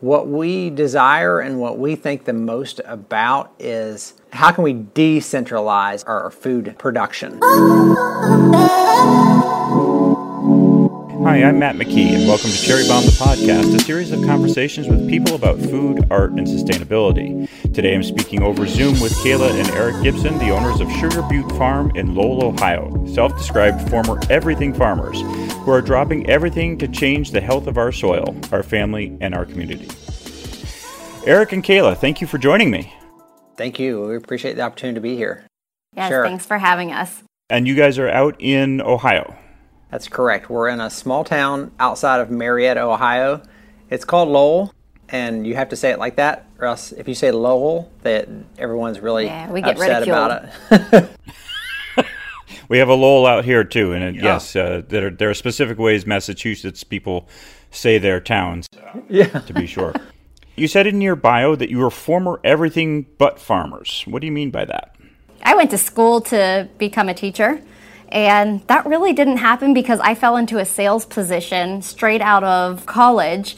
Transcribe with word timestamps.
What 0.00 0.28
we 0.28 0.70
desire 0.70 1.40
and 1.40 1.58
what 1.58 1.76
we 1.76 1.96
think 1.96 2.24
the 2.24 2.32
most 2.32 2.80
about 2.84 3.52
is 3.58 4.14
how 4.32 4.52
can 4.52 4.62
we 4.62 4.74
decentralize 4.74 6.06
our 6.06 6.30
food 6.30 6.76
production? 6.78 7.40
Hi, 11.28 11.42
I'm 11.44 11.58
Matt 11.58 11.76
McKee, 11.76 12.14
and 12.14 12.26
welcome 12.26 12.48
to 12.48 12.56
Cherry 12.56 12.88
Bomb 12.88 13.04
the 13.04 13.10
Podcast, 13.10 13.74
a 13.74 13.78
series 13.80 14.12
of 14.12 14.24
conversations 14.24 14.88
with 14.88 15.06
people 15.10 15.34
about 15.34 15.58
food, 15.58 16.06
art, 16.10 16.30
and 16.30 16.46
sustainability. 16.46 17.46
Today 17.74 17.94
I'm 17.94 18.02
speaking 18.02 18.42
over 18.42 18.66
Zoom 18.66 18.98
with 18.98 19.12
Kayla 19.16 19.50
and 19.50 19.68
Eric 19.72 20.02
Gibson, 20.02 20.38
the 20.38 20.48
owners 20.48 20.80
of 20.80 20.90
Sugar 20.92 21.20
Butte 21.20 21.52
Farm 21.58 21.92
in 21.94 22.14
Lowell, 22.14 22.46
Ohio, 22.46 23.06
self 23.08 23.36
described 23.36 23.90
former 23.90 24.18
everything 24.30 24.72
farmers 24.72 25.20
who 25.20 25.70
are 25.70 25.82
dropping 25.82 26.30
everything 26.30 26.78
to 26.78 26.88
change 26.88 27.32
the 27.32 27.42
health 27.42 27.66
of 27.66 27.76
our 27.76 27.92
soil, 27.92 28.34
our 28.50 28.62
family, 28.62 29.14
and 29.20 29.34
our 29.34 29.44
community. 29.44 29.90
Eric 31.26 31.52
and 31.52 31.62
Kayla, 31.62 31.94
thank 31.94 32.22
you 32.22 32.26
for 32.26 32.38
joining 32.38 32.70
me. 32.70 32.90
Thank 33.58 33.78
you. 33.78 34.00
We 34.00 34.16
appreciate 34.16 34.54
the 34.54 34.62
opportunity 34.62 34.94
to 34.94 35.02
be 35.02 35.14
here. 35.14 35.44
Yes, 35.94 36.08
sure. 36.08 36.24
thanks 36.24 36.46
for 36.46 36.56
having 36.56 36.90
us. 36.90 37.22
And 37.50 37.68
you 37.68 37.74
guys 37.74 37.98
are 37.98 38.08
out 38.08 38.34
in 38.38 38.80
Ohio. 38.80 39.36
That's 39.90 40.08
correct. 40.08 40.50
We're 40.50 40.68
in 40.68 40.80
a 40.80 40.90
small 40.90 41.24
town 41.24 41.72
outside 41.80 42.20
of 42.20 42.30
Marietta, 42.30 42.82
Ohio. 42.82 43.42
It's 43.90 44.04
called 44.04 44.28
Lowell, 44.28 44.74
and 45.08 45.46
you 45.46 45.54
have 45.54 45.70
to 45.70 45.76
say 45.76 45.90
it 45.90 45.98
like 45.98 46.16
that, 46.16 46.46
or 46.58 46.66
else 46.66 46.92
if 46.92 47.08
you 47.08 47.14
say 47.14 47.30
Lowell, 47.30 47.90
that 48.02 48.28
everyone's 48.58 49.00
really 49.00 49.26
yeah, 49.26 49.50
we 49.50 49.62
get 49.62 49.76
upset 49.76 50.00
ridiculed. 50.00 50.50
about 50.70 51.10
it. 51.96 52.06
we 52.68 52.78
have 52.78 52.88
a 52.88 52.94
Lowell 52.94 53.26
out 53.26 53.44
here 53.44 53.64
too, 53.64 53.92
and 53.92 54.04
it, 54.04 54.14
yeah. 54.16 54.24
yes, 54.24 54.54
uh, 54.54 54.82
there, 54.86 55.06
are, 55.06 55.10
there 55.10 55.30
are 55.30 55.34
specific 55.34 55.78
ways 55.78 56.06
Massachusetts 56.06 56.84
people 56.84 57.26
say 57.70 57.98
their 57.98 58.20
towns. 58.20 58.66
Yeah, 59.08 59.26
to 59.26 59.54
be 59.54 59.66
sure. 59.66 59.94
You 60.56 60.66
said 60.68 60.86
in 60.86 61.00
your 61.00 61.16
bio 61.16 61.54
that 61.54 61.70
you 61.70 61.78
were 61.78 61.90
former 61.90 62.40
everything 62.42 63.06
but 63.16 63.38
farmers. 63.38 64.02
What 64.06 64.20
do 64.20 64.26
you 64.26 64.32
mean 64.32 64.50
by 64.50 64.64
that? 64.64 64.96
I 65.44 65.54
went 65.54 65.70
to 65.70 65.78
school 65.78 66.20
to 66.22 66.68
become 66.78 67.08
a 67.08 67.14
teacher. 67.14 67.62
And 68.10 68.66
that 68.68 68.86
really 68.86 69.12
didn't 69.12 69.36
happen 69.38 69.74
because 69.74 70.00
I 70.00 70.14
fell 70.14 70.36
into 70.36 70.58
a 70.58 70.64
sales 70.64 71.04
position 71.04 71.82
straight 71.82 72.20
out 72.20 72.44
of 72.44 72.86
college. 72.86 73.56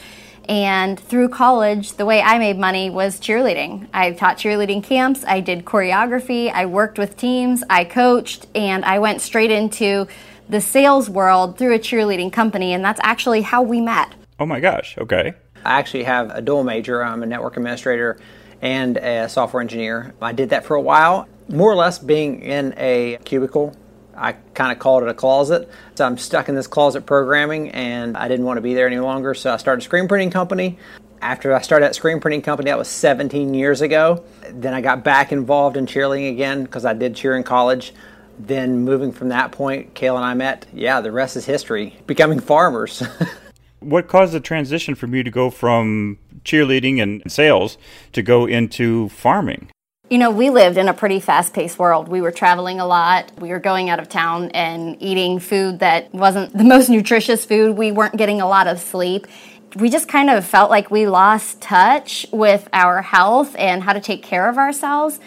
And 0.48 0.98
through 0.98 1.28
college, 1.28 1.92
the 1.92 2.04
way 2.04 2.20
I 2.20 2.38
made 2.38 2.58
money 2.58 2.90
was 2.90 3.20
cheerleading. 3.20 3.88
I 3.92 4.12
taught 4.12 4.36
cheerleading 4.36 4.82
camps, 4.82 5.24
I 5.24 5.38
did 5.38 5.64
choreography, 5.64 6.50
I 6.52 6.66
worked 6.66 6.98
with 6.98 7.16
teams, 7.16 7.62
I 7.70 7.84
coached, 7.84 8.48
and 8.54 8.84
I 8.84 8.98
went 8.98 9.20
straight 9.20 9.52
into 9.52 10.08
the 10.48 10.60
sales 10.60 11.08
world 11.08 11.56
through 11.56 11.74
a 11.76 11.78
cheerleading 11.78 12.32
company. 12.32 12.72
And 12.72 12.84
that's 12.84 13.00
actually 13.04 13.42
how 13.42 13.62
we 13.62 13.80
met. 13.80 14.12
Oh 14.40 14.46
my 14.46 14.58
gosh, 14.58 14.98
okay. 14.98 15.34
I 15.64 15.78
actually 15.78 16.04
have 16.04 16.30
a 16.30 16.40
dual 16.40 16.64
major. 16.64 17.04
I'm 17.04 17.22
a 17.22 17.26
network 17.26 17.56
administrator 17.56 18.18
and 18.60 18.96
a 18.96 19.28
software 19.28 19.60
engineer. 19.60 20.14
I 20.20 20.32
did 20.32 20.50
that 20.50 20.64
for 20.64 20.74
a 20.74 20.80
while, 20.80 21.28
more 21.48 21.70
or 21.70 21.76
less 21.76 21.98
being 21.98 22.40
in 22.40 22.74
a 22.76 23.18
cubicle 23.24 23.76
I 24.20 24.32
kind 24.54 24.70
of 24.70 24.78
called 24.78 25.02
it 25.02 25.08
a 25.08 25.14
closet. 25.14 25.68
So 25.94 26.04
I'm 26.04 26.18
stuck 26.18 26.50
in 26.50 26.54
this 26.54 26.66
closet 26.66 27.06
programming 27.06 27.70
and 27.70 28.16
I 28.16 28.28
didn't 28.28 28.44
want 28.44 28.58
to 28.58 28.60
be 28.60 28.74
there 28.74 28.86
any 28.86 28.98
longer. 28.98 29.32
So 29.34 29.52
I 29.52 29.56
started 29.56 29.80
a 29.80 29.84
screen 29.84 30.08
printing 30.08 30.30
company. 30.30 30.78
After 31.22 31.54
I 31.54 31.62
started 31.62 31.86
that 31.86 31.94
screen 31.94 32.20
printing 32.20 32.42
company, 32.42 32.70
that 32.70 32.78
was 32.78 32.88
17 32.88 33.54
years 33.54 33.80
ago. 33.80 34.22
Then 34.50 34.74
I 34.74 34.82
got 34.82 35.02
back 35.04 35.32
involved 35.32 35.76
in 35.76 35.86
cheerleading 35.86 36.30
again 36.30 36.64
because 36.64 36.84
I 36.84 36.92
did 36.92 37.16
cheer 37.16 37.34
in 37.34 37.42
college. 37.42 37.94
Then 38.38 38.84
moving 38.84 39.12
from 39.12 39.30
that 39.30 39.52
point, 39.52 39.94
Kayla 39.94 40.16
and 40.16 40.24
I 40.24 40.34
met. 40.34 40.66
Yeah, 40.72 41.00
the 41.00 41.12
rest 41.12 41.36
is 41.36 41.46
history. 41.46 41.98
Becoming 42.06 42.41
farmers. 42.41 43.02
what 43.80 44.08
caused 44.08 44.32
the 44.32 44.41
transition 44.41 44.94
for 44.94 45.06
you 45.06 45.22
to 45.22 45.30
go 45.30 45.50
from 45.50 46.18
cheerleading 46.44 47.02
and 47.02 47.22
sales 47.30 47.78
to 48.12 48.22
go 48.22 48.46
into 48.46 49.08
farming? 49.10 49.70
You 50.11 50.19
know, 50.19 50.33
we 50.33 50.50
lived 50.50 50.77
in 50.77 50.89
a 50.89 50.92
pretty 50.92 51.20
fast 51.20 51.55
paced 51.55 51.78
world. 51.78 52.08
We 52.08 52.20
were 52.20 52.33
traveling 52.33 52.80
a 52.80 52.86
lot. 52.86 53.30
We 53.39 53.50
were 53.50 53.61
going 53.61 53.91
out 53.91 54.00
of 54.00 54.08
town 54.08 54.50
and 54.50 55.00
eating 55.00 55.38
food 55.38 55.78
that 55.78 56.12
wasn't 56.12 56.53
the 56.53 56.65
most 56.65 56.88
nutritious 56.88 57.44
food. 57.44 57.76
We 57.76 57.93
weren't 57.93 58.16
getting 58.16 58.41
a 58.41 58.49
lot 58.49 58.66
of 58.66 58.81
sleep. 58.81 59.28
We 59.76 59.88
just 59.88 60.09
kind 60.09 60.28
of 60.28 60.44
felt 60.44 60.69
like 60.69 60.91
we 60.91 61.06
lost 61.06 61.60
touch 61.60 62.26
with 62.32 62.69
our 62.72 63.03
health 63.03 63.54
and 63.56 63.84
how 63.84 63.93
to 63.93 64.00
take 64.00 64.25
care 64.25 64.49
of 64.49 64.59
ourselves. 64.59 65.20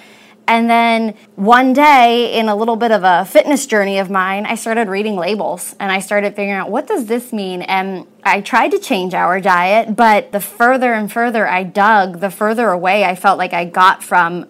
And 0.50 0.70
then 0.70 1.16
one 1.38 1.72
day, 1.72 2.38
in 2.38 2.50
a 2.50 2.56
little 2.56 2.76
bit 2.76 2.92
of 2.92 3.06
a 3.06 3.24
fitness 3.24 3.66
journey 3.66 4.00
of 4.00 4.10
mine, 4.10 4.46
I 4.46 4.56
started 4.56 4.90
reading 4.90 5.16
labels 5.16 5.74
and 5.80 5.94
I 5.94 6.00
started 6.00 6.36
figuring 6.36 6.60
out 6.60 6.70
what 6.70 6.88
does 6.88 7.06
this 7.06 7.32
mean? 7.32 7.62
And 7.62 8.06
I 8.26 8.42
tried 8.42 8.72
to 8.72 8.80
change 8.80 9.14
our 9.14 9.40
diet, 9.40 9.96
but 9.96 10.34
the 10.34 10.42
further 10.42 10.94
and 10.94 11.10
further 11.10 11.48
I 11.48 11.64
dug, 11.64 12.20
the 12.20 12.30
further 12.30 12.70
away 12.70 13.06
I 13.06 13.16
felt 13.16 13.38
like 13.38 13.54
I 13.54 13.64
got 13.64 14.04
from 14.04 14.48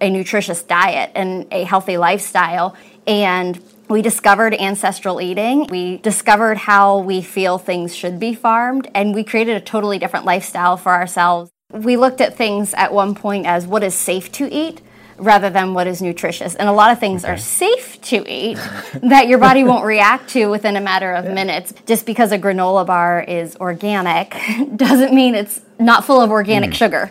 a 0.00 0.10
nutritious 0.10 0.62
diet 0.62 1.10
and 1.14 1.46
a 1.50 1.64
healthy 1.64 1.96
lifestyle. 1.96 2.76
And 3.06 3.60
we 3.88 4.02
discovered 4.02 4.54
ancestral 4.54 5.20
eating. 5.20 5.66
We 5.68 5.98
discovered 5.98 6.58
how 6.58 6.98
we 6.98 7.22
feel 7.22 7.58
things 7.58 7.94
should 7.94 8.18
be 8.18 8.34
farmed, 8.34 8.90
and 8.94 9.14
we 9.14 9.22
created 9.22 9.56
a 9.56 9.60
totally 9.60 9.98
different 9.98 10.24
lifestyle 10.24 10.76
for 10.76 10.92
ourselves. 10.92 11.52
We 11.70 11.96
looked 11.96 12.20
at 12.20 12.36
things 12.36 12.74
at 12.74 12.92
one 12.92 13.14
point 13.14 13.46
as 13.46 13.66
what 13.66 13.82
is 13.82 13.94
safe 13.94 14.32
to 14.32 14.52
eat 14.52 14.80
rather 15.18 15.50
than 15.50 15.74
what 15.74 15.86
is 15.86 16.02
nutritious. 16.02 16.54
And 16.54 16.68
a 16.68 16.72
lot 16.72 16.92
of 16.92 17.00
things 17.00 17.24
okay. 17.24 17.32
are 17.32 17.38
safe 17.38 18.00
to 18.02 18.24
eat 18.28 18.58
that 19.02 19.28
your 19.28 19.38
body 19.38 19.64
won't 19.64 19.84
react 19.84 20.30
to 20.30 20.46
within 20.46 20.76
a 20.76 20.80
matter 20.80 21.12
of 21.12 21.24
yeah. 21.24 21.34
minutes. 21.34 21.72
Just 21.86 22.06
because 22.06 22.32
a 22.32 22.38
granola 22.38 22.86
bar 22.86 23.22
is 23.22 23.56
organic 23.56 24.36
doesn't 24.76 25.14
mean 25.14 25.34
it's 25.34 25.60
not 25.78 26.04
full 26.04 26.20
of 26.20 26.30
organic 26.30 26.70
mm. 26.70 26.74
sugar. 26.74 27.10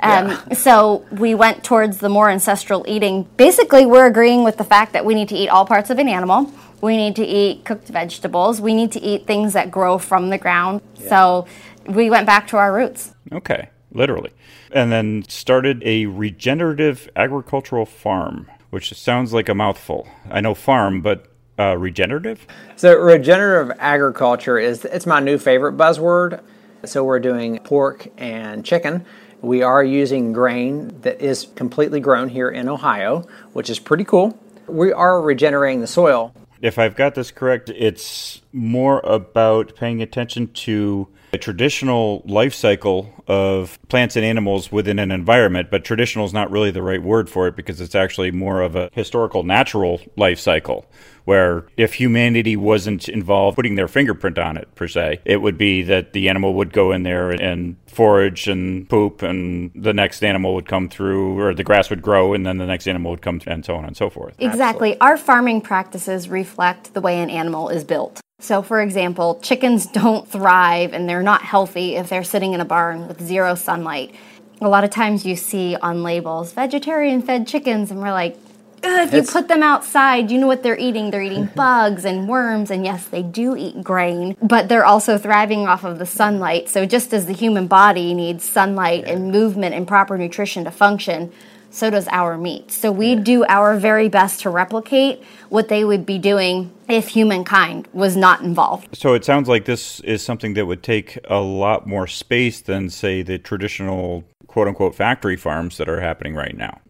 Um, 0.00 0.28
yeah. 0.28 0.54
So 0.54 1.04
we 1.10 1.34
went 1.34 1.64
towards 1.64 1.98
the 1.98 2.08
more 2.08 2.30
ancestral 2.30 2.84
eating. 2.88 3.24
Basically, 3.36 3.86
we're 3.86 4.06
agreeing 4.06 4.44
with 4.44 4.56
the 4.56 4.64
fact 4.64 4.92
that 4.92 5.04
we 5.04 5.14
need 5.14 5.28
to 5.30 5.36
eat 5.36 5.48
all 5.48 5.64
parts 5.64 5.90
of 5.90 5.98
an 5.98 6.08
animal. 6.08 6.52
We 6.80 6.96
need 6.96 7.16
to 7.16 7.24
eat 7.24 7.64
cooked 7.64 7.88
vegetables. 7.88 8.60
We 8.60 8.74
need 8.74 8.92
to 8.92 9.00
eat 9.00 9.26
things 9.26 9.54
that 9.54 9.70
grow 9.70 9.98
from 9.98 10.30
the 10.30 10.38
ground. 10.38 10.82
Yeah. 10.96 11.08
So 11.08 11.46
we 11.86 12.10
went 12.10 12.26
back 12.26 12.48
to 12.48 12.56
our 12.56 12.72
roots. 12.72 13.14
Okay, 13.32 13.70
literally. 13.92 14.32
And 14.72 14.92
then 14.92 15.24
started 15.28 15.82
a 15.84 16.06
regenerative 16.06 17.08
agricultural 17.16 17.86
farm, 17.86 18.50
which 18.70 18.92
sounds 18.92 19.32
like 19.32 19.48
a 19.48 19.54
mouthful. 19.54 20.06
I 20.30 20.40
know 20.40 20.54
farm, 20.54 21.00
but 21.00 21.26
uh, 21.58 21.76
regenerative? 21.78 22.46
So 22.76 22.94
regenerative 22.94 23.76
agriculture 23.78 24.58
is 24.58 24.84
it's 24.84 25.06
my 25.06 25.20
new 25.20 25.38
favorite 25.38 25.76
buzzword. 25.76 26.42
So 26.84 27.02
we're 27.02 27.20
doing 27.20 27.58
pork 27.60 28.08
and 28.18 28.64
chicken 28.64 29.06
we 29.42 29.62
are 29.62 29.84
using 29.84 30.32
grain 30.32 31.00
that 31.02 31.20
is 31.20 31.46
completely 31.54 32.00
grown 32.00 32.28
here 32.28 32.48
in 32.48 32.68
Ohio, 32.68 33.26
which 33.52 33.70
is 33.70 33.78
pretty 33.78 34.04
cool. 34.04 34.38
We 34.66 34.92
are 34.92 35.20
regenerating 35.20 35.80
the 35.80 35.86
soil. 35.86 36.34
If 36.60 36.78
I've 36.78 36.96
got 36.96 37.14
this 37.14 37.30
correct, 37.30 37.70
it's 37.70 38.40
more 38.52 39.00
about 39.00 39.76
paying 39.76 40.00
attention 40.00 40.48
to 40.48 41.08
a 41.32 41.38
traditional 41.38 42.22
life 42.24 42.54
cycle 42.54 43.12
of 43.26 43.78
plants 43.88 44.16
and 44.16 44.24
animals 44.24 44.72
within 44.72 44.98
an 44.98 45.10
environment, 45.10 45.68
but 45.70 45.84
traditional 45.84 46.24
is 46.24 46.32
not 46.32 46.50
really 46.50 46.70
the 46.70 46.82
right 46.82 47.02
word 47.02 47.28
for 47.28 47.46
it 47.46 47.56
because 47.56 47.80
it's 47.80 47.94
actually 47.94 48.30
more 48.30 48.62
of 48.62 48.74
a 48.74 48.88
historical 48.92 49.42
natural 49.42 50.00
life 50.16 50.38
cycle 50.38 50.86
where 51.26 51.66
if 51.76 51.94
humanity 51.94 52.56
wasn't 52.56 53.08
involved 53.08 53.56
putting 53.56 53.74
their 53.74 53.88
fingerprint 53.88 54.38
on 54.38 54.56
it 54.56 54.72
per 54.74 54.88
se, 54.88 55.20
it 55.24 55.42
would 55.42 55.58
be 55.58 55.82
that 55.82 56.14
the 56.14 56.28
animal 56.28 56.54
would 56.54 56.72
go 56.72 56.92
in 56.92 57.02
there 57.02 57.30
and 57.30 57.76
forage 57.86 58.48
and 58.48 58.88
poop 58.88 59.22
and 59.22 59.70
the 59.74 59.92
next 59.92 60.22
animal 60.22 60.54
would 60.54 60.68
come 60.68 60.88
through 60.88 61.38
or 61.38 61.52
the 61.52 61.64
grass 61.64 61.90
would 61.90 62.00
grow 62.00 62.32
and 62.32 62.46
then 62.46 62.58
the 62.58 62.66
next 62.66 62.86
animal 62.86 63.10
would 63.10 63.22
come 63.22 63.40
through 63.40 63.52
and 63.52 63.64
so 63.64 63.74
on 63.74 63.84
and 63.84 63.96
so 63.96 64.08
forth. 64.08 64.34
Exactly. 64.38 64.92
Absolutely. 64.92 65.00
Our 65.00 65.16
farming 65.16 65.60
practices 65.60 66.28
reflect 66.28 66.94
the 66.94 67.00
way 67.00 67.20
an 67.20 67.28
animal 67.28 67.68
is 67.68 67.84
built. 67.84 68.20
So, 68.38 68.62
for 68.62 68.80
example, 68.80 69.40
chickens 69.40 69.86
don't 69.86 70.28
thrive 70.28 70.92
and 70.92 71.08
they're 71.08 71.22
not 71.22 71.42
healthy 71.42 71.96
if 71.96 72.08
they're 72.08 72.22
sitting 72.22 72.52
in 72.52 72.60
a 72.60 72.64
barn 72.64 73.08
with 73.08 73.20
zero 73.20 73.54
sunlight. 73.54 74.14
A 74.60 74.68
lot 74.68 74.84
of 74.84 74.90
times 74.90 75.26
you 75.26 75.36
see 75.36 75.74
on 75.76 76.02
labels 76.02 76.52
vegetarian 76.52 77.20
fed 77.20 77.46
chickens, 77.46 77.90
and 77.90 78.00
we're 78.00 78.12
like, 78.12 78.36
if 78.82 79.12
you 79.12 79.22
put 79.22 79.48
them 79.48 79.62
outside, 79.62 80.30
you 80.30 80.38
know 80.38 80.46
what 80.46 80.62
they're 80.62 80.78
eating. 80.78 81.10
They're 81.10 81.22
eating 81.22 81.46
mm-hmm. 81.46 81.54
bugs 81.54 82.04
and 82.04 82.28
worms, 82.28 82.70
and 82.70 82.84
yes, 82.84 83.06
they 83.06 83.22
do 83.22 83.56
eat 83.56 83.82
grain, 83.82 84.36
but 84.42 84.68
they're 84.68 84.84
also 84.84 85.18
thriving 85.18 85.66
off 85.66 85.84
of 85.84 85.98
the 85.98 86.06
sunlight. 86.06 86.68
So, 86.68 86.86
just 86.86 87.12
as 87.12 87.26
the 87.26 87.32
human 87.32 87.66
body 87.66 88.14
needs 88.14 88.44
sunlight 88.44 89.04
and 89.04 89.30
movement 89.30 89.74
and 89.74 89.86
proper 89.86 90.16
nutrition 90.16 90.64
to 90.64 90.70
function, 90.70 91.32
so 91.76 91.90
does 91.90 92.08
our 92.08 92.38
meat. 92.38 92.72
So 92.72 92.90
we 92.90 93.16
do 93.16 93.44
our 93.48 93.76
very 93.76 94.08
best 94.08 94.40
to 94.40 94.50
replicate 94.50 95.22
what 95.50 95.68
they 95.68 95.84
would 95.84 96.06
be 96.06 96.18
doing 96.18 96.72
if 96.88 97.08
humankind 97.08 97.88
was 97.92 98.16
not 98.16 98.40
involved. 98.40 98.96
So 98.96 99.12
it 99.12 99.24
sounds 99.24 99.48
like 99.48 99.66
this 99.66 100.00
is 100.00 100.22
something 100.22 100.54
that 100.54 100.66
would 100.66 100.82
take 100.82 101.18
a 101.24 101.40
lot 101.40 101.86
more 101.86 102.06
space 102.06 102.62
than, 102.62 102.88
say, 102.88 103.22
the 103.22 103.38
traditional 103.38 104.24
quote 104.46 104.68
unquote 104.68 104.94
factory 104.94 105.36
farms 105.36 105.76
that 105.76 105.88
are 105.88 106.00
happening 106.00 106.34
right 106.34 106.56
now. 106.56 106.80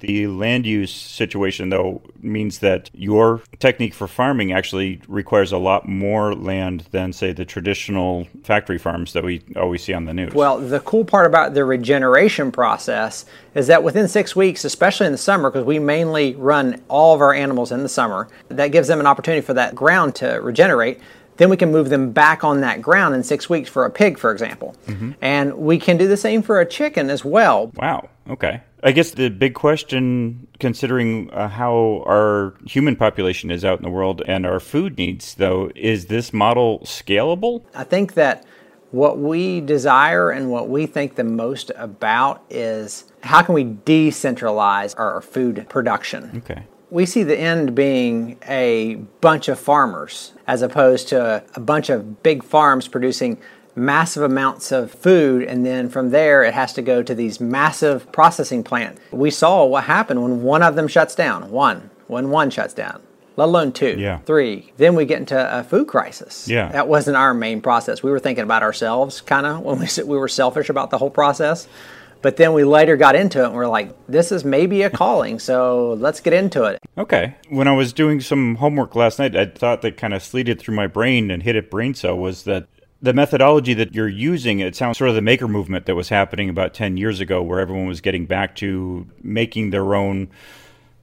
The 0.00 0.26
land 0.26 0.66
use 0.66 0.92
situation, 0.92 1.70
though, 1.70 2.02
means 2.20 2.58
that 2.58 2.90
your 2.92 3.40
technique 3.58 3.94
for 3.94 4.06
farming 4.06 4.52
actually 4.52 5.00
requires 5.08 5.52
a 5.52 5.58
lot 5.58 5.88
more 5.88 6.34
land 6.34 6.86
than, 6.90 7.12
say, 7.12 7.32
the 7.32 7.44
traditional 7.44 8.26
factory 8.42 8.78
farms 8.78 9.12
that 9.14 9.24
we 9.24 9.42
always 9.56 9.82
see 9.82 9.94
on 9.94 10.04
the 10.04 10.14
news. 10.14 10.34
Well, 10.34 10.58
the 10.58 10.80
cool 10.80 11.04
part 11.04 11.26
about 11.26 11.54
the 11.54 11.64
regeneration 11.64 12.52
process 12.52 13.24
is 13.54 13.66
that 13.68 13.82
within 13.82 14.08
six 14.08 14.36
weeks, 14.36 14.64
especially 14.64 15.06
in 15.06 15.12
the 15.12 15.18
summer, 15.18 15.50
because 15.50 15.64
we 15.64 15.78
mainly 15.78 16.34
run 16.34 16.82
all 16.88 17.14
of 17.14 17.20
our 17.20 17.32
animals 17.32 17.72
in 17.72 17.82
the 17.82 17.88
summer, 17.88 18.28
that 18.48 18.68
gives 18.68 18.88
them 18.88 19.00
an 19.00 19.06
opportunity 19.06 19.40
for 19.40 19.54
that 19.54 19.74
ground 19.74 20.14
to 20.16 20.26
regenerate 20.42 21.00
then 21.36 21.50
we 21.50 21.56
can 21.56 21.72
move 21.72 21.88
them 21.88 22.12
back 22.12 22.44
on 22.44 22.60
that 22.60 22.80
ground 22.80 23.14
in 23.14 23.22
six 23.22 23.50
weeks 23.50 23.68
for 23.68 23.84
a 23.84 23.90
pig, 23.90 24.18
for 24.18 24.30
example. 24.30 24.74
Mm-hmm. 24.86 25.12
And 25.20 25.54
we 25.54 25.78
can 25.78 25.96
do 25.96 26.06
the 26.06 26.16
same 26.16 26.42
for 26.42 26.60
a 26.60 26.66
chicken 26.66 27.10
as 27.10 27.24
well. 27.24 27.72
Wow. 27.74 28.08
Okay. 28.28 28.60
I 28.84 28.92
guess 28.92 29.12
the 29.12 29.30
big 29.30 29.54
question, 29.54 30.46
considering 30.60 31.30
uh, 31.30 31.48
how 31.48 32.04
our 32.06 32.52
human 32.66 32.96
population 32.96 33.50
is 33.50 33.64
out 33.64 33.78
in 33.78 33.82
the 33.82 33.90
world 33.90 34.20
and 34.28 34.44
our 34.44 34.60
food 34.60 34.98
needs, 34.98 35.34
though, 35.36 35.70
is 35.74 36.06
this 36.06 36.34
model 36.34 36.80
scalable? 36.80 37.64
I 37.74 37.84
think 37.84 38.12
that 38.14 38.44
what 38.90 39.18
we 39.18 39.62
desire 39.62 40.30
and 40.30 40.50
what 40.50 40.68
we 40.68 40.84
think 40.84 41.14
the 41.14 41.24
most 41.24 41.72
about 41.76 42.44
is 42.50 43.10
how 43.22 43.40
can 43.40 43.54
we 43.54 43.64
decentralize 43.64 44.94
our 44.98 45.22
food 45.22 45.66
production? 45.70 46.42
Okay 46.44 46.64
we 46.94 47.04
see 47.04 47.24
the 47.24 47.36
end 47.36 47.74
being 47.74 48.38
a 48.46 48.94
bunch 49.20 49.48
of 49.48 49.58
farmers 49.58 50.32
as 50.46 50.62
opposed 50.62 51.08
to 51.08 51.42
a 51.56 51.60
bunch 51.60 51.90
of 51.90 52.22
big 52.22 52.44
farms 52.44 52.86
producing 52.86 53.36
massive 53.76 54.22
amounts 54.22 54.72
of 54.72 54.90
food 54.90 55.42
and 55.42 55.66
then 55.66 55.88
from 55.88 56.10
there 56.10 56.42
it 56.44 56.54
has 56.54 56.72
to 56.72 56.82
go 56.82 57.02
to 57.02 57.14
these 57.14 57.40
massive 57.40 58.10
processing 58.12 58.62
plants. 58.62 59.00
We 59.10 59.30
saw 59.30 59.64
what 59.64 59.84
happened 59.84 60.22
when 60.22 60.42
one 60.42 60.62
of 60.62 60.76
them 60.76 60.88
shuts 60.88 61.14
down. 61.14 61.50
One, 61.50 61.90
when 62.06 62.30
one 62.30 62.50
shuts 62.50 62.74
down. 62.74 63.02
Let 63.36 63.46
alone 63.46 63.72
two, 63.72 63.96
yeah. 63.98 64.18
three. 64.18 64.72
Then 64.76 64.94
we 64.94 65.06
get 65.06 65.18
into 65.18 65.58
a 65.58 65.64
food 65.64 65.88
crisis. 65.88 66.46
Yeah. 66.46 66.70
That 66.70 66.86
wasn't 66.86 67.16
our 67.16 67.34
main 67.34 67.60
process. 67.60 68.00
We 68.00 68.12
were 68.12 68.20
thinking 68.20 68.44
about 68.44 68.62
ourselves, 68.62 69.20
kind 69.20 69.44
of, 69.44 69.60
when 69.62 69.80
we, 69.80 69.88
we 70.04 70.16
were 70.16 70.28
selfish 70.28 70.68
about 70.68 70.90
the 70.90 70.98
whole 70.98 71.10
process. 71.10 71.66
But 72.22 72.38
then 72.38 72.54
we 72.54 72.64
later 72.64 72.96
got 72.96 73.16
into 73.16 73.42
it 73.42 73.46
and 73.46 73.54
we're 73.54 73.66
like, 73.66 73.94
this 74.06 74.32
is 74.32 74.46
maybe 74.46 74.80
a 74.80 74.88
calling, 74.88 75.38
so 75.38 75.92
let's 76.00 76.20
get 76.20 76.32
into 76.32 76.64
it. 76.64 76.80
Okay. 76.96 77.34
When 77.50 77.68
I 77.68 77.72
was 77.72 77.92
doing 77.92 78.22
some 78.22 78.54
homework 78.54 78.94
last 78.96 79.18
night, 79.18 79.36
I 79.36 79.44
thought 79.44 79.82
that 79.82 79.98
kind 79.98 80.14
of 80.14 80.22
sleeted 80.22 80.58
through 80.58 80.74
my 80.74 80.86
brain 80.86 81.30
and 81.30 81.42
hit 81.42 81.54
a 81.54 81.60
brain 81.60 81.92
cell 81.92 82.16
was 82.16 82.44
that 82.44 82.66
the 83.04 83.12
methodology 83.12 83.74
that 83.74 83.94
you're 83.94 84.08
using, 84.08 84.60
it 84.60 84.74
sounds 84.74 84.96
sort 84.96 85.10
of 85.10 85.14
the 85.14 85.20
maker 85.20 85.46
movement 85.46 85.84
that 85.84 85.94
was 85.94 86.08
happening 86.08 86.48
about 86.48 86.72
10 86.72 86.96
years 86.96 87.20
ago, 87.20 87.42
where 87.42 87.60
everyone 87.60 87.86
was 87.86 88.00
getting 88.00 88.24
back 88.24 88.56
to 88.56 89.06
making 89.22 89.70
their 89.70 89.94
own 89.94 90.28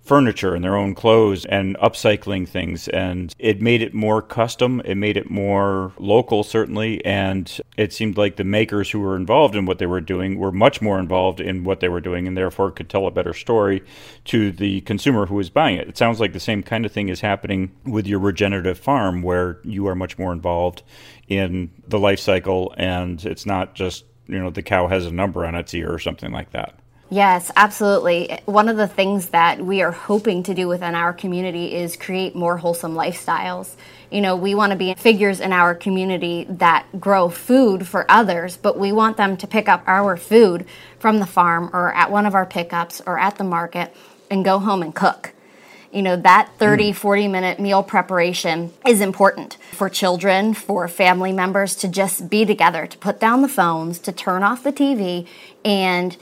furniture 0.03 0.55
and 0.55 0.63
their 0.63 0.75
own 0.75 0.95
clothes 0.95 1.45
and 1.45 1.77
upcycling 1.77 2.47
things. 2.47 2.87
And 2.87 3.35
it 3.37 3.61
made 3.61 3.83
it 3.83 3.93
more 3.93 4.23
custom, 4.23 4.81
it 4.83 4.95
made 4.95 5.15
it 5.15 5.29
more 5.29 5.93
local, 5.99 6.43
certainly. 6.43 7.05
And 7.05 7.61
it 7.77 7.93
seemed 7.93 8.17
like 8.17 8.35
the 8.35 8.43
makers 8.43 8.89
who 8.89 8.99
were 8.99 9.15
involved 9.15 9.55
in 9.55 9.67
what 9.67 9.77
they 9.77 9.85
were 9.85 10.01
doing 10.01 10.39
were 10.39 10.51
much 10.51 10.81
more 10.81 10.97
involved 10.97 11.39
in 11.39 11.63
what 11.63 11.81
they 11.81 11.89
were 11.89 12.01
doing 12.01 12.27
and 12.27 12.35
therefore 12.35 12.71
could 12.71 12.89
tell 12.89 13.05
a 13.05 13.11
better 13.11 13.33
story 13.33 13.83
to 14.25 14.51
the 14.51 14.81
consumer 14.81 15.27
who 15.27 15.35
was 15.35 15.51
buying 15.51 15.77
it. 15.77 15.87
It 15.87 15.97
sounds 15.97 16.19
like 16.19 16.33
the 16.33 16.39
same 16.39 16.63
kind 16.63 16.83
of 16.83 16.91
thing 16.91 17.09
is 17.09 17.21
happening 17.21 17.71
with 17.85 18.07
your 18.07 18.19
regenerative 18.19 18.79
farm, 18.79 19.21
where 19.21 19.59
you 19.63 19.85
are 19.85 19.95
much 19.95 20.17
more 20.17 20.33
involved 20.33 20.81
in 21.31 21.71
the 21.87 21.97
life 21.97 22.19
cycle 22.19 22.73
and 22.75 23.25
it's 23.25 23.45
not 23.45 23.73
just 23.73 24.03
you 24.27 24.37
know 24.37 24.49
the 24.49 24.61
cow 24.61 24.87
has 24.87 25.05
a 25.05 25.11
number 25.11 25.45
on 25.45 25.55
its 25.55 25.73
ear 25.73 25.89
or 25.91 25.97
something 25.97 26.31
like 26.31 26.51
that 26.51 26.77
Yes, 27.13 27.51
absolutely. 27.57 28.39
One 28.45 28.69
of 28.69 28.77
the 28.77 28.87
things 28.87 29.31
that 29.31 29.59
we 29.59 29.81
are 29.81 29.91
hoping 29.91 30.43
to 30.43 30.53
do 30.53 30.69
within 30.69 30.95
our 30.95 31.11
community 31.11 31.75
is 31.75 31.97
create 31.97 32.37
more 32.37 32.55
wholesome 32.55 32.95
lifestyles. 32.95 33.75
You 34.09 34.21
know, 34.21 34.37
we 34.37 34.55
want 34.55 34.71
to 34.71 34.77
be 34.77 34.93
figures 34.93 35.41
in 35.41 35.51
our 35.51 35.75
community 35.75 36.45
that 36.47 36.85
grow 37.01 37.27
food 37.27 37.85
for 37.85 38.09
others, 38.09 38.55
but 38.55 38.79
we 38.79 38.93
want 38.93 39.17
them 39.17 39.35
to 39.35 39.45
pick 39.45 39.67
up 39.67 39.83
our 39.87 40.15
food 40.15 40.65
from 40.99 41.19
the 41.19 41.25
farm 41.25 41.69
or 41.73 41.93
at 41.93 42.11
one 42.11 42.25
of 42.25 42.33
our 42.33 42.45
pickups 42.45 43.01
or 43.05 43.19
at 43.19 43.37
the 43.37 43.43
market 43.43 43.93
and 44.29 44.45
go 44.45 44.59
home 44.59 44.81
and 44.81 44.95
cook. 44.95 45.33
You 45.91 46.01
know, 46.01 46.15
that 46.15 46.51
30, 46.57 46.91
mm. 46.91 46.95
40 46.95 47.27
minute 47.27 47.59
meal 47.59 47.83
preparation 47.83 48.71
is 48.87 49.01
important 49.01 49.57
for 49.73 49.89
children, 49.89 50.53
for 50.53 50.87
family 50.87 51.33
members 51.33 51.75
to 51.77 51.87
just 51.87 52.29
be 52.29 52.45
together, 52.45 52.87
to 52.87 52.97
put 52.97 53.19
down 53.19 53.41
the 53.41 53.49
phones, 53.49 53.99
to 53.99 54.11
turn 54.11 54.43
off 54.43 54.63
the 54.63 54.71
TV, 54.71 55.27
and 55.65 56.15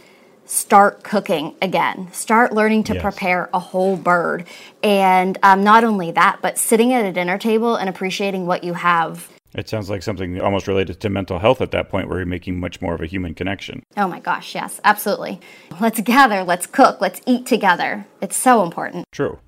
start 0.50 1.04
cooking 1.04 1.54
again. 1.62 2.12
Start 2.12 2.51
learning 2.51 2.83
to 2.86 2.94
yes. 2.94 3.01
prepare 3.01 3.50
a 3.54 3.60
whole 3.60 3.95
bird. 3.95 4.48
And 4.81 5.38
um, 5.44 5.63
not 5.63 5.83
only 5.83 6.12
that, 6.12 6.39
but 6.42 6.57
sitting 6.57 6.92
at 6.92 7.06
a 7.06 7.12
dinner 7.13 7.38
table 7.38 7.75
and 7.75 7.88
appreciating 7.88 8.48
what 8.48 8.63
you 8.63 8.74
have. 8.74 9.30
It 9.54 9.69
sounds 9.69 9.89
like 9.89 10.04
something 10.04 10.39
almost 10.42 10.68
related 10.68 11.00
to 11.01 11.10
mental 11.10 11.39
health 11.39 11.62
at 11.62 11.72
that 11.72 11.89
point 11.89 12.07
where 12.07 12.19
you're 12.19 12.25
making 12.25 12.60
much 12.60 12.81
more 12.81 12.94
of 12.94 13.01
a 13.01 13.06
human 13.06 13.33
connection. 13.33 13.83
Oh 13.98 14.07
my 14.07 14.19
gosh, 14.19 14.54
yes, 14.54 14.80
absolutely. 14.83 15.39
Let's 15.80 16.01
gather, 16.01 16.44
let's 16.44 16.68
cook, 16.68 17.01
let's 17.01 17.22
eat 17.25 17.45
together. 17.45 18.06
It's 18.22 18.36
so 18.36 18.63
important. 18.63 19.06
True. 19.12 19.39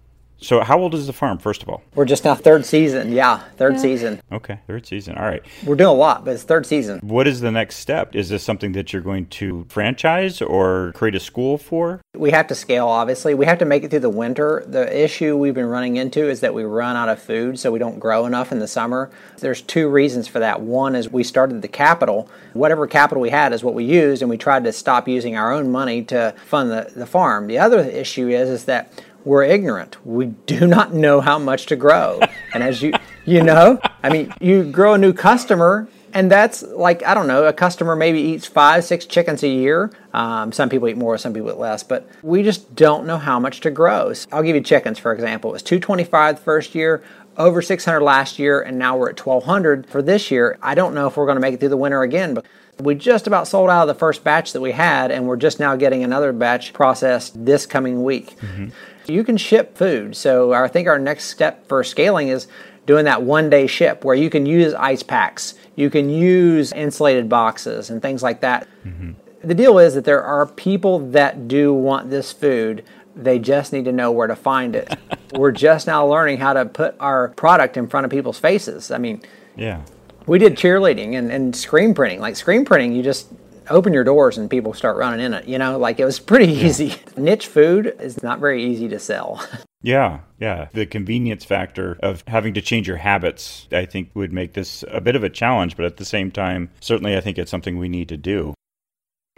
So, 0.44 0.62
how 0.62 0.80
old 0.80 0.96
is 0.96 1.06
the 1.06 1.14
farm, 1.14 1.38
first 1.38 1.62
of 1.62 1.70
all? 1.70 1.84
We're 1.94 2.06
just 2.06 2.26
now 2.26 2.34
third 2.34 2.66
season. 2.66 3.12
Yeah, 3.12 3.44
third 3.58 3.76
yeah. 3.76 3.80
season. 3.80 4.22
Okay, 4.32 4.60
third 4.66 4.88
season. 4.88 5.16
All 5.16 5.26
right. 5.26 5.44
We're 5.64 5.76
doing 5.76 5.90
a 5.90 5.94
lot, 5.94 6.26
but 6.26 6.34
it's 6.34 6.42
third 6.42 6.66
season. 6.66 7.00
What 7.04 7.28
is 7.28 7.42
the 7.42 7.52
next 7.52 7.76
step? 7.76 8.16
Is 8.16 8.30
this 8.30 8.42
something 8.42 8.72
that 8.72 8.92
you're 8.92 9.04
going 9.04 9.28
to 9.28 9.68
franchise 9.70 10.42
or 10.42 10.94
create 10.96 11.14
a 11.14 11.20
school 11.20 11.60
for? 11.60 12.02
We 12.16 12.32
have 12.32 12.48
to 12.48 12.56
scale, 12.56 12.88
obviously. 12.88 13.36
We 13.36 13.46
have 13.46 13.60
to 13.60 13.66
make 13.66 13.84
it 13.84 13.92
through 13.92 14.00
the 14.00 14.10
winter. 14.10 14.64
The 14.66 15.04
issue 15.04 15.38
we've 15.38 15.54
been 15.54 15.68
running 15.68 15.98
into 15.98 16.28
is 16.28 16.40
that 16.40 16.56
we 16.56 16.64
run 16.64 16.96
out 16.96 17.08
of 17.08 17.22
food, 17.22 17.60
so 17.60 17.72
we 17.72 17.78
don't 17.78 18.00
grow 18.00 18.26
enough 18.26 18.52
in 18.52 18.58
the 18.58 18.68
summer. 18.68 19.12
There's 19.38 19.62
two 19.62 19.90
reasons 19.90 20.28
for 20.28 20.40
that. 20.40 20.62
One 20.62 20.96
is 20.96 21.12
we 21.12 21.24
started 21.24 21.62
the 21.62 21.68
capital. 21.68 22.30
Whatever 22.54 22.88
capital 22.88 23.22
we 23.22 23.30
had 23.30 23.54
is 23.54 23.64
what 23.64 23.76
we 23.76 23.84
used, 23.84 24.24
and 24.24 24.30
we 24.30 24.38
tried 24.38 24.64
to 24.64 24.74
stop 24.74 25.08
using 25.08 25.36
our 25.36 25.54
own 25.54 25.72
money 25.72 26.04
to 26.06 26.34
fund 26.48 26.72
the, 26.72 26.92
the 26.96 27.06
farm. 27.06 27.46
The 27.46 27.60
other 27.60 27.80
issue 27.80 28.28
is, 28.28 28.50
is 28.50 28.66
that 28.66 28.92
we're 29.26 29.44
ignorant. 29.44 29.98
We 30.06 30.28
do 30.28 30.68
not 30.76 30.94
know 30.94 31.22
how 31.22 31.40
much 31.40 31.66
to 31.68 31.76
grow. 31.76 32.20
and 32.54 32.64
as 32.64 32.82
you 32.82 32.94
you 33.26 33.44
know, 33.44 33.80
I 34.02 34.10
mean, 34.10 34.34
you 34.42 34.64
grow 34.64 34.96
a 34.96 34.98
new 34.98 35.14
customer 35.14 35.88
and 36.14 36.30
that's 36.30 36.64
like 36.64 37.04
I 37.04 37.14
don't 37.14 37.28
know, 37.28 37.46
a 37.46 37.54
customer 37.54 37.96
maybe 37.96 38.20
eats 38.20 38.46
five, 38.46 38.84
six 38.84 39.06
chickens 39.06 39.44
a 39.44 39.48
year. 39.48 39.92
Um, 40.14 40.52
some 40.52 40.70
people 40.70 40.88
eat 40.88 40.98
more, 40.98 41.18
some 41.18 41.34
people 41.34 41.50
eat 41.50 41.58
less, 41.58 41.84
but 41.84 42.08
we 42.22 42.44
just 42.44 42.76
don't 42.76 43.06
know 43.06 43.18
how 43.18 43.40
much 43.40 43.62
to 43.62 43.72
grow. 43.72 44.14
So 44.14 44.28
I'll 44.32 44.44
give 44.44 44.56
you 44.56 44.62
chickens 44.62 45.00
for 45.00 45.14
example. 45.14 45.52
It 45.52 45.54
was 45.54 45.64
225 45.64 46.36
the 46.38 46.42
first 46.42 46.76
year, 46.76 47.04
over 47.38 47.62
600 47.62 48.02
last 48.02 48.40
year, 48.40 48.62
and 48.62 48.78
now 48.78 48.98
we're 48.98 49.10
at 49.10 49.26
1200 49.26 49.86
for 49.88 50.02
this 50.02 50.32
year. 50.32 50.58
I 50.62 50.76
don't 50.76 50.94
know 50.94 51.08
if 51.08 51.18
we're 51.18 51.26
going 51.26 51.38
to 51.38 51.42
make 51.42 51.54
it 51.54 51.60
through 51.60 51.70
the 51.70 51.78
winter 51.78 52.02
again, 52.02 52.34
but 52.34 52.46
we 52.80 52.96
just 52.96 53.28
about 53.28 53.48
sold 53.48 53.70
out 53.70 53.84
of 53.84 53.88
the 53.88 54.00
first 54.00 54.24
batch 54.24 54.54
that 54.54 54.62
we 54.62 54.72
had, 54.72 55.12
and 55.12 55.28
we're 55.28 55.38
just 55.38 55.60
now 55.60 55.76
getting 55.76 56.04
another 56.04 56.34
batch 56.34 56.74
processed 56.74 57.46
this 57.46 57.66
coming 57.66 58.04
week. 58.04 58.38
Mm-hmm. 58.40 58.70
You 59.08 59.24
can 59.24 59.38
ship 59.38 59.78
food. 59.78 60.16
So 60.16 60.54
I 60.54 60.68
think 60.68 60.88
our 60.88 61.00
next 61.00 61.26
step 61.26 61.68
for 61.68 61.84
scaling 61.84 62.30
is 62.30 62.48
doing 62.86 63.06
that 63.06 63.24
one 63.24 63.50
day 63.50 63.68
ship 63.68 64.04
where 64.04 64.16
you 64.16 64.30
can 64.30 64.46
use 64.46 64.74
ice 64.74 65.04
packs, 65.04 65.56
you 65.76 65.90
can 65.90 66.10
use 66.10 66.72
insulated 66.74 67.30
boxes 67.30 67.90
and 67.90 68.02
things 68.02 68.24
like 68.24 68.42
that. 68.42 68.68
Mm-hmm. 68.86 69.12
The 69.44 69.56
deal 69.56 69.80
is 69.80 69.96
that 69.96 70.06
there 70.06 70.24
are 70.24 70.46
people 70.46 71.00
that 71.12 71.48
do 71.48 71.74
want 71.74 72.10
this 72.10 72.32
food. 72.32 72.84
They 73.16 73.40
just 73.40 73.74
need 73.74 73.86
to 73.86 73.92
know 73.92 74.12
where 74.12 74.28
to 74.28 74.36
find 74.36 74.76
it. 74.76 74.94
We're 75.34 75.52
just 75.52 75.88
now 75.88 76.06
learning 76.06 76.38
how 76.38 76.54
to 76.54 76.66
put 76.66 76.96
our 77.00 77.30
product 77.30 77.78
in 77.78 77.88
front 77.88 78.06
of 78.06 78.12
people's 78.12 78.40
faces. 78.40 78.92
I 78.92 78.98
mean, 78.98 79.22
yeah. 79.56 79.82
We 80.28 80.38
did 80.38 80.56
cheerleading 80.56 81.18
and, 81.18 81.32
and 81.32 81.56
screen 81.56 81.94
printing. 81.94 82.20
Like 82.20 82.36
screen 82.36 82.64
printing, 82.64 82.94
you 82.94 83.02
just 83.02 83.30
open 83.70 83.94
your 83.94 84.04
doors 84.04 84.38
and 84.38 84.50
people 84.50 84.74
start 84.74 84.98
running 84.98 85.26
in 85.26 85.34
it. 85.34 85.48
You 85.48 85.58
know, 85.58 85.78
like 85.78 86.00
it 86.00 86.06
was 86.06 86.20
pretty 86.20 86.52
easy. 86.52 86.96
Niche 87.18 87.48
food 87.48 87.96
is 88.00 88.22
not 88.24 88.40
very 88.40 88.64
easy 88.64 88.88
to 88.90 89.00
sell. 89.00 89.46
Yeah, 89.84 90.20
yeah. 90.40 90.68
The 90.74 90.86
convenience 90.86 91.44
factor 91.44 91.98
of 92.04 92.24
having 92.28 92.54
to 92.54 92.62
change 92.62 92.88
your 92.88 92.98
habits, 92.98 93.68
I 93.72 93.86
think, 93.86 94.12
would 94.14 94.32
make 94.32 94.54
this 94.54 94.84
a 94.92 95.02
bit 95.02 95.16
of 95.16 95.24
a 95.24 95.30
challenge, 95.30 95.76
but 95.76 95.86
at 95.86 95.98
the 95.98 96.06
same 96.06 96.30
time, 96.30 96.70
certainly 96.82 97.18
I 97.18 97.22
think 97.22 97.40
it's 97.40 97.50
something 97.50 97.80
we 97.80 97.90
need 97.90 98.08
to 98.10 98.18
do. 98.18 98.54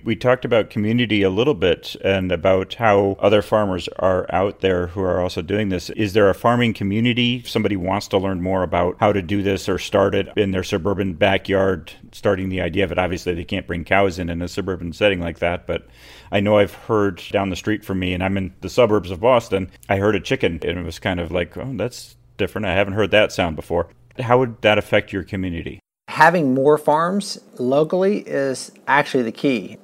We 0.06 0.18
talked 0.18 0.44
about 0.44 0.70
community 0.70 1.24
a 1.24 1.30
little 1.30 1.54
bit 1.54 1.96
and 2.04 2.30
about 2.32 2.74
how 2.74 3.16
other 3.20 3.42
farmers 3.42 3.88
are 4.00 4.26
out 4.34 4.60
there 4.60 4.88
who 4.88 5.02
are 5.02 5.22
also 5.22 5.42
doing 5.42 5.70
this. 5.70 5.90
Is 5.92 6.12
there 6.12 6.30
a 6.30 6.36
farming 6.36 6.74
community? 6.74 7.38
If 7.38 7.50
somebody 7.50 7.78
wants 7.78 8.10
to 8.10 8.18
learn 8.18 8.42
more 8.42 8.64
about 8.64 8.98
how 9.00 9.14
to 9.14 9.22
do 9.22 9.42
this 9.42 9.70
or 9.70 9.80
start 9.80 10.14
it 10.14 10.28
in 10.36 10.52
their 10.52 10.64
suburban 10.64 11.14
backyard, 11.14 11.94
starting 12.12 12.50
the 12.50 12.60
idea 12.60 12.84
of 12.84 12.92
it. 12.92 13.00
Obviously, 13.00 13.34
they 13.34 13.46
can't 13.46 13.66
bring 13.66 13.86
cows 13.86 14.20
in 14.20 14.30
in 14.30 14.42
a 14.42 14.50
suburban 14.50 14.92
setting 14.92 15.22
like 15.22 15.40
that, 15.40 15.66
but 15.68 15.88
I 16.34 16.42
know 16.42 16.58
I've 16.58 16.74
heard 16.74 17.24
down 17.32 17.50
the 17.50 17.56
street 17.56 17.86
from 17.86 18.00
me, 18.00 18.14
and 18.14 18.22
I'm 18.22 18.36
in 18.38 18.54
the 18.60 18.70
suburbs 18.70 19.10
of 19.10 19.22
Boston, 19.22 19.72
I 19.88 19.98
heard 19.98 20.16
a 20.16 20.20
chicken, 20.20 20.60
and 20.64 20.80
it 20.80 20.84
was 20.84 21.00
kind 21.00 21.22
of 21.22 21.32
like, 21.32 21.56
oh, 21.56 21.74
that's 21.78 22.18
different. 22.38 22.68
I 22.68 22.74
haven't 22.74 22.94
heard 22.94 23.12
that 23.12 23.32
sound 23.32 23.56
before. 23.56 23.88
How 24.20 24.40
would 24.40 24.62
that 24.64 24.78
affect 24.78 25.14
your 25.14 25.24
community? 25.24 25.80
Having 26.10 26.54
more 26.54 26.78
farms 26.78 27.40
locally 27.58 28.20
is 28.20 28.72
actually 28.88 29.24
the 29.24 29.32
key. 29.32 29.78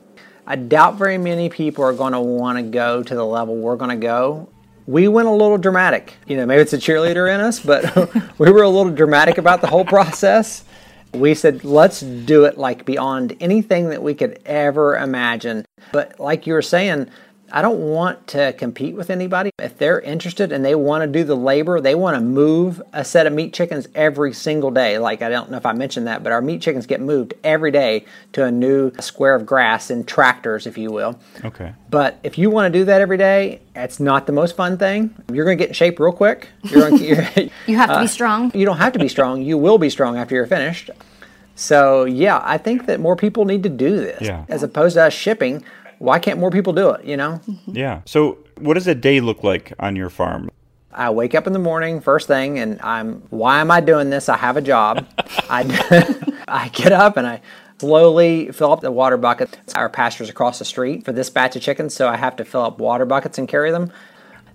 I 0.51 0.55
doubt 0.55 0.95
very 0.95 1.19
many 1.19 1.47
people 1.47 1.83
are 1.85 1.93
going 1.93 2.13
to 2.13 2.19
want 2.19 2.57
to 2.57 2.63
go 2.63 3.03
to 3.03 3.15
the 3.15 3.23
level 3.23 3.55
we're 3.55 3.75
going 3.75 3.91
to 3.91 4.03
go. 4.03 4.49
We 4.87 5.07
went 5.07 5.27
a 5.27 5.31
little 5.31 5.59
dramatic. 5.59 6.15
You 6.25 6.37
know, 6.37 6.47
maybe 6.47 6.63
it's 6.63 6.73
a 6.73 6.79
cheerleader 6.79 7.31
in 7.31 7.39
us, 7.39 7.59
but 7.59 7.95
we 8.39 8.49
were 8.49 8.63
a 8.63 8.69
little 8.69 8.91
dramatic 8.91 9.37
about 9.37 9.61
the 9.61 9.67
whole 9.67 9.85
process. 9.85 10.63
We 11.13 11.35
said, 11.35 11.63
let's 11.63 11.99
do 11.99 12.45
it 12.45 12.57
like 12.57 12.83
beyond 12.83 13.37
anything 13.39 13.89
that 13.89 14.01
we 14.01 14.15
could 14.15 14.39
ever 14.43 14.97
imagine. 14.97 15.67
But 15.91 16.19
like 16.19 16.47
you 16.47 16.53
were 16.53 16.63
saying, 16.63 17.11
I 17.51 17.61
don't 17.61 17.79
want 17.79 18.27
to 18.27 18.53
compete 18.53 18.95
with 18.95 19.09
anybody. 19.09 19.51
If 19.59 19.77
they're 19.77 19.99
interested 19.99 20.51
and 20.51 20.63
they 20.63 20.75
want 20.75 21.03
to 21.03 21.07
do 21.07 21.23
the 21.23 21.35
labor, 21.35 21.81
they 21.81 21.95
want 21.95 22.15
to 22.15 22.21
move 22.21 22.81
a 22.93 23.03
set 23.03 23.27
of 23.27 23.33
meat 23.33 23.53
chickens 23.53 23.87
every 23.95 24.33
single 24.33 24.71
day. 24.71 24.97
Like, 24.97 25.21
I 25.21 25.29
don't 25.29 25.51
know 25.51 25.57
if 25.57 25.65
I 25.65 25.73
mentioned 25.73 26.07
that, 26.07 26.23
but 26.23 26.31
our 26.31 26.41
meat 26.41 26.61
chickens 26.61 26.85
get 26.85 27.01
moved 27.01 27.33
every 27.43 27.71
day 27.71 28.05
to 28.33 28.45
a 28.45 28.51
new 28.51 28.91
square 28.99 29.35
of 29.35 29.45
grass 29.45 29.89
in 29.89 30.03
tractors, 30.03 30.67
if 30.67 30.77
you 30.77 30.91
will. 30.91 31.19
Okay. 31.43 31.73
But 31.89 32.19
if 32.23 32.37
you 32.37 32.49
want 32.49 32.71
to 32.71 32.79
do 32.79 32.85
that 32.85 33.01
every 33.01 33.17
day, 33.17 33.61
it's 33.75 33.99
not 33.99 34.27
the 34.27 34.33
most 34.33 34.55
fun 34.55 34.77
thing. 34.77 35.13
You're 35.31 35.45
going 35.45 35.57
to 35.57 35.61
get 35.61 35.69
in 35.69 35.73
shape 35.73 35.99
real 35.99 36.11
quick. 36.11 36.49
You're 36.63 36.89
going 36.89 36.99
to, 36.99 37.05
you 37.67 37.77
have 37.77 37.89
to 37.89 37.95
uh, 37.97 38.01
be 38.01 38.07
strong. 38.07 38.51
You 38.53 38.65
don't 38.65 38.77
have 38.77 38.93
to 38.93 38.99
be 38.99 39.07
strong. 39.07 39.41
You 39.41 39.57
will 39.57 39.77
be 39.77 39.89
strong 39.89 40.17
after 40.17 40.35
you're 40.35 40.47
finished. 40.47 40.89
So, 41.59 42.05
yeah, 42.05 42.41
I 42.45 42.57
think 42.57 42.85
that 42.85 43.01
more 43.01 43.17
people 43.17 43.43
need 43.43 43.63
to 43.63 43.69
do 43.69 43.97
this. 43.97 44.21
Yeah. 44.21 44.45
As 44.47 44.63
opposed 44.63 44.93
to 44.93 45.03
us 45.03 45.13
shipping 45.13 45.61
why 45.99 46.17
can't 46.17 46.39
more 46.39 46.49
people 46.49 46.73
do 46.73 46.89
it, 46.91 47.05
you 47.05 47.15
know? 47.15 47.39
Mm-hmm. 47.47 47.75
Yeah. 47.75 48.01
So, 48.05 48.39
what 48.57 48.73
does 48.73 48.87
a 48.87 48.95
day 48.95 49.19
look 49.19 49.43
like 49.43 49.73
on 49.79 49.95
your 49.95 50.09
farm? 50.09 50.49
I 50.91 51.11
wake 51.11 51.35
up 51.35 51.45
in 51.45 51.53
the 51.53 51.59
morning 51.59 52.01
first 52.01 52.27
thing 52.27 52.57
and 52.57 52.81
I'm 52.81 53.21
why 53.29 53.61
am 53.61 53.69
I 53.69 53.79
doing 53.79 54.09
this? 54.09 54.27
I 54.27 54.37
have 54.37 54.57
a 54.57 54.61
job. 54.61 55.05
I 55.49 56.33
I 56.47 56.69
get 56.69 56.91
up 56.91 57.15
and 57.15 57.27
I 57.27 57.41
slowly 57.79 58.51
fill 58.51 58.71
up 58.71 58.81
the 58.81 58.91
water 58.91 59.17
buckets. 59.17 59.73
Our 59.75 59.89
pastures 59.89 60.29
across 60.29 60.57
the 60.57 60.65
street 60.65 61.05
for 61.05 61.11
this 61.11 61.29
batch 61.29 61.55
of 61.55 61.61
chickens, 61.61 61.93
so 61.93 62.07
I 62.07 62.17
have 62.17 62.35
to 62.37 62.45
fill 62.45 62.63
up 62.63 62.79
water 62.79 63.05
buckets 63.05 63.37
and 63.37 63.47
carry 63.47 63.71
them. 63.71 63.91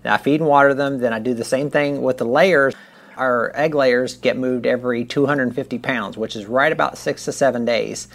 Then 0.02 0.12
I 0.12 0.16
feed 0.16 0.40
and 0.40 0.48
water 0.48 0.74
them. 0.74 0.98
Then 0.98 1.12
I 1.12 1.18
do 1.18 1.34
the 1.34 1.44
same 1.44 1.70
thing 1.70 2.02
with 2.02 2.18
the 2.18 2.26
layers. 2.26 2.74
Our 3.16 3.52
egg 3.54 3.74
layers 3.74 4.16
get 4.16 4.36
moved 4.36 4.66
every 4.66 5.04
250 5.04 5.78
pounds, 5.78 6.16
which 6.18 6.34
is 6.34 6.46
right 6.46 6.72
about 6.72 6.98
six 6.98 7.24
to 7.26 7.32
seven 7.32 7.64
days 7.64 8.08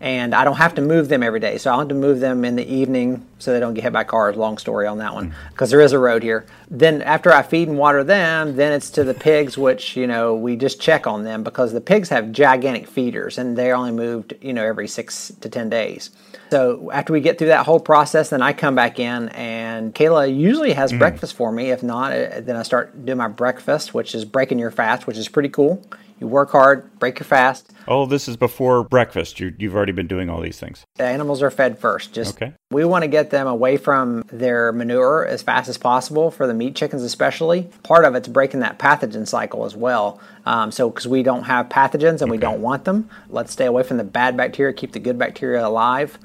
and 0.00 0.34
I 0.34 0.44
don't 0.44 0.56
have 0.56 0.74
to 0.76 0.82
move 0.82 1.08
them 1.08 1.22
every 1.22 1.40
day. 1.40 1.58
So 1.58 1.72
I 1.72 1.78
have 1.78 1.88
to 1.88 1.94
move 1.94 2.20
them 2.20 2.44
in 2.44 2.56
the 2.56 2.66
evening 2.66 3.26
so 3.40 3.52
they 3.52 3.60
don't 3.60 3.74
get 3.74 3.82
hit 3.84 3.92
by 3.92 4.04
cars. 4.04 4.36
Long 4.36 4.58
story 4.58 4.86
on 4.86 4.98
that 4.98 5.14
one 5.14 5.34
because 5.50 5.70
there 5.70 5.80
is 5.80 5.92
a 5.92 5.98
road 5.98 6.22
here. 6.22 6.46
Then 6.70 7.02
after 7.02 7.32
I 7.32 7.42
feed 7.42 7.68
and 7.68 7.78
water 7.78 8.04
them, 8.04 8.56
then 8.56 8.72
it's 8.72 8.90
to 8.90 9.04
the 9.04 9.14
pigs, 9.14 9.58
which 9.58 9.96
you 9.96 10.06
know 10.06 10.34
we 10.34 10.56
just 10.56 10.80
check 10.80 11.06
on 11.06 11.24
them 11.24 11.42
because 11.42 11.72
the 11.72 11.80
pigs 11.80 12.08
have 12.10 12.30
gigantic 12.32 12.86
feeders 12.86 13.38
and 13.38 13.56
they're 13.56 13.74
only 13.74 13.92
moved 13.92 14.34
you 14.40 14.52
know 14.52 14.64
every 14.64 14.86
six 14.86 15.32
to 15.40 15.48
ten 15.48 15.68
days. 15.68 16.10
So 16.50 16.90
after 16.92 17.12
we 17.12 17.20
get 17.20 17.38
through 17.38 17.48
that 17.48 17.64
whole 17.64 17.80
process, 17.80 18.30
then 18.30 18.42
I 18.42 18.52
come 18.52 18.74
back 18.74 18.98
in 18.98 19.28
and 19.30 19.94
Kayla 19.94 20.34
usually 20.36 20.72
has 20.72 20.92
mm. 20.92 20.98
breakfast 20.98 21.34
for 21.34 21.52
me. 21.52 21.70
If 21.70 21.82
not, 21.82 22.12
uh, 22.12 22.40
then 22.40 22.56
I 22.56 22.62
start 22.62 23.04
doing 23.04 23.18
my 23.18 23.28
breakfast, 23.28 23.94
which 23.94 24.14
is 24.14 24.24
breaking 24.24 24.58
your 24.58 24.70
fast, 24.70 25.06
which 25.06 25.16
is 25.16 25.28
pretty 25.28 25.48
cool. 25.48 25.82
You 26.20 26.26
work 26.26 26.50
hard, 26.50 26.98
break 26.98 27.18
your 27.18 27.24
fast. 27.24 27.72
Oh, 27.88 28.04
this 28.04 28.28
is 28.28 28.36
before 28.36 28.84
breakfast. 28.84 29.40
You, 29.40 29.54
have 29.62 29.74
already 29.74 29.92
been 29.92 30.06
doing 30.06 30.28
all 30.28 30.40
these 30.40 30.60
things. 30.60 30.84
The 30.96 31.04
animals 31.04 31.42
are 31.42 31.50
fed 31.50 31.78
first. 31.78 32.12
Just 32.12 32.36
okay. 32.36 32.54
We 32.72 32.84
want 32.84 33.02
to 33.02 33.08
get 33.08 33.30
them 33.30 33.48
away 33.48 33.76
from 33.76 34.22
their 34.30 34.70
manure 34.70 35.26
as 35.26 35.42
fast 35.42 35.68
as 35.68 35.76
possible 35.76 36.30
for 36.30 36.46
the 36.46 36.54
meat 36.54 36.76
chickens, 36.76 37.02
especially. 37.02 37.68
Part 37.82 38.04
of 38.04 38.14
it's 38.14 38.28
breaking 38.28 38.60
that 38.60 38.78
pathogen 38.78 39.26
cycle 39.26 39.64
as 39.64 39.74
well. 39.74 40.20
Um, 40.46 40.70
so 40.70 40.88
because 40.88 41.08
we 41.08 41.24
don't 41.24 41.42
have 41.44 41.68
pathogens 41.68 42.22
and 42.22 42.22
okay. 42.22 42.30
we 42.30 42.38
don't 42.38 42.62
want 42.62 42.84
them, 42.84 43.10
let's 43.28 43.52
stay 43.52 43.66
away 43.66 43.82
from 43.82 43.96
the 43.96 44.04
bad 44.04 44.36
bacteria, 44.36 44.72
keep 44.72 44.92
the 44.92 45.00
good 45.00 45.18
bacteria 45.18 45.66
alive. 45.66 46.16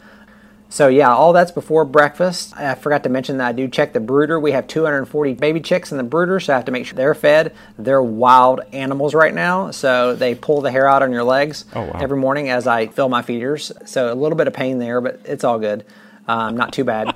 So 0.70 0.88
yeah, 0.88 1.12
all 1.16 1.34
that's 1.34 1.52
before 1.52 1.84
breakfast. 1.84 2.56
I 2.56 2.76
forgot 2.76 3.02
to 3.04 3.10
mention 3.10 3.38
that 3.38 3.48
I 3.48 3.52
do 3.52 3.68
check 3.68 3.94
the 3.94 4.00
brooder. 4.00 4.40
We 4.40 4.52
have 4.52 4.68
240 4.68 5.34
baby 5.34 5.62
chicks 5.62 5.92
in 5.92 5.98
the 5.98 6.04
brooder, 6.04 6.40
so 6.40 6.54
I 6.54 6.58
have 6.58 6.66
to 6.66 6.72
make 6.72 6.86
sure 6.86 6.96
they're 6.96 7.16
fed. 7.16 7.56
They're 7.80 8.04
wild 8.04 8.62
animals 8.72 9.16
right 9.16 9.34
now, 9.34 9.72
so 9.72 10.14
they 10.14 10.36
pull 10.36 10.62
the 10.62 10.70
hair 10.70 10.88
out 10.88 11.02
on 11.02 11.12
your 11.12 11.24
legs 11.24 11.66
oh, 11.74 11.82
wow. 11.82 12.00
every 12.00 12.18
morning 12.18 12.50
as 12.50 12.68
I 12.68 12.86
fill 12.86 13.10
my 13.10 13.24
feeders. 13.24 13.72
So 13.86 14.14
a 14.14 14.16
little 14.16 14.38
bit 14.38 14.48
of 14.48 14.54
pain 14.54 14.78
there, 14.78 15.02
but 15.02 15.22
it's 15.26 15.44
all 15.44 15.58
good. 15.58 15.86
Um, 16.28 16.58
not 16.58 16.74
too 16.74 16.84
bad. 16.84 17.16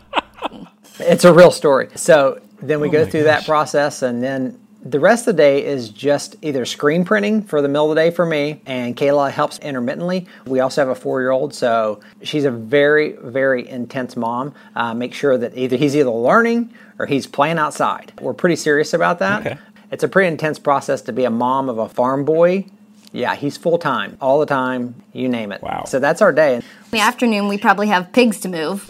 it's 1.00 1.26
a 1.26 1.34
real 1.34 1.52
story. 1.52 1.90
So 1.96 2.42
then 2.62 2.80
we 2.80 2.90
oh 2.90 2.92
go 2.92 3.06
through 3.06 3.24
gosh. 3.24 3.40
that 3.40 3.46
process, 3.46 4.02
and 4.02 4.22
then 4.22 4.60
the 4.82 5.00
rest 5.00 5.28
of 5.28 5.36
the 5.36 5.42
day 5.42 5.66
is 5.66 5.90
just 5.90 6.38
either 6.42 6.66
screen 6.66 7.04
printing 7.04 7.44
for 7.44 7.62
the 7.62 7.68
middle 7.68 7.92
of 7.92 7.96
the 7.96 8.02
day 8.02 8.12
for 8.12 8.26
me, 8.26 8.62
and 8.66 8.96
Kayla 8.96 9.32
helps 9.32 9.60
intermittently. 9.60 10.28
We 10.46 10.62
also 10.62 10.82
have 10.82 10.90
a 10.90 10.96
four 10.96 11.22
year 11.22 11.32
old, 11.32 11.54
so 11.54 12.00
she's 12.24 12.46
a 12.46 12.52
very, 12.52 13.14
very 13.14 13.68
intense 13.68 14.16
mom. 14.16 14.54
Uh, 14.76 14.94
make 14.94 15.14
sure 15.14 15.38
that 15.38 15.58
either 15.58 15.76
he's 15.76 15.96
either 15.96 16.10
learning 16.10 16.74
or 16.98 17.06
he's 17.06 17.28
playing 17.28 17.58
outside. 17.58 18.14
We're 18.22 18.34
pretty 18.34 18.56
serious 18.56 18.94
about 18.94 19.20
that. 19.20 19.46
Okay. 19.46 19.58
It's 19.92 20.04
a 20.04 20.08
pretty 20.08 20.28
intense 20.28 20.60
process 20.60 21.02
to 21.04 21.14
be 21.14 21.26
a 21.26 21.32
mom 21.32 21.68
of 21.68 21.78
a 21.78 21.90
farm 21.90 22.24
boy. 22.24 22.66
Yeah, 23.12 23.36
he's 23.36 23.58
full 23.58 23.78
time, 23.78 24.18
all 24.22 24.40
the 24.40 24.46
time, 24.46 24.96
you 25.14 25.28
name 25.28 25.52
it. 25.52 25.62
Wow. 25.62 25.86
So 25.86 26.00
that's 26.00 26.22
our 26.22 26.32
day. 26.32 26.56
In 26.56 26.64
the 26.92 27.00
afternoon, 27.00 27.48
we 27.48 27.58
probably 27.58 27.88
have 27.88 28.12
pigs 28.14 28.40
to 28.42 28.50
move. 28.50 28.90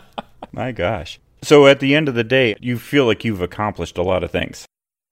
My 0.52 0.72
gosh. 0.72 1.18
So 1.42 1.66
at 1.66 1.80
the 1.80 1.94
end 1.94 2.08
of 2.08 2.14
the 2.14 2.24
day, 2.24 2.56
you 2.60 2.78
feel 2.78 3.06
like 3.06 3.24
you've 3.24 3.42
accomplished 3.42 3.98
a 3.98 4.02
lot 4.02 4.24
of 4.24 4.30
things. 4.30 4.66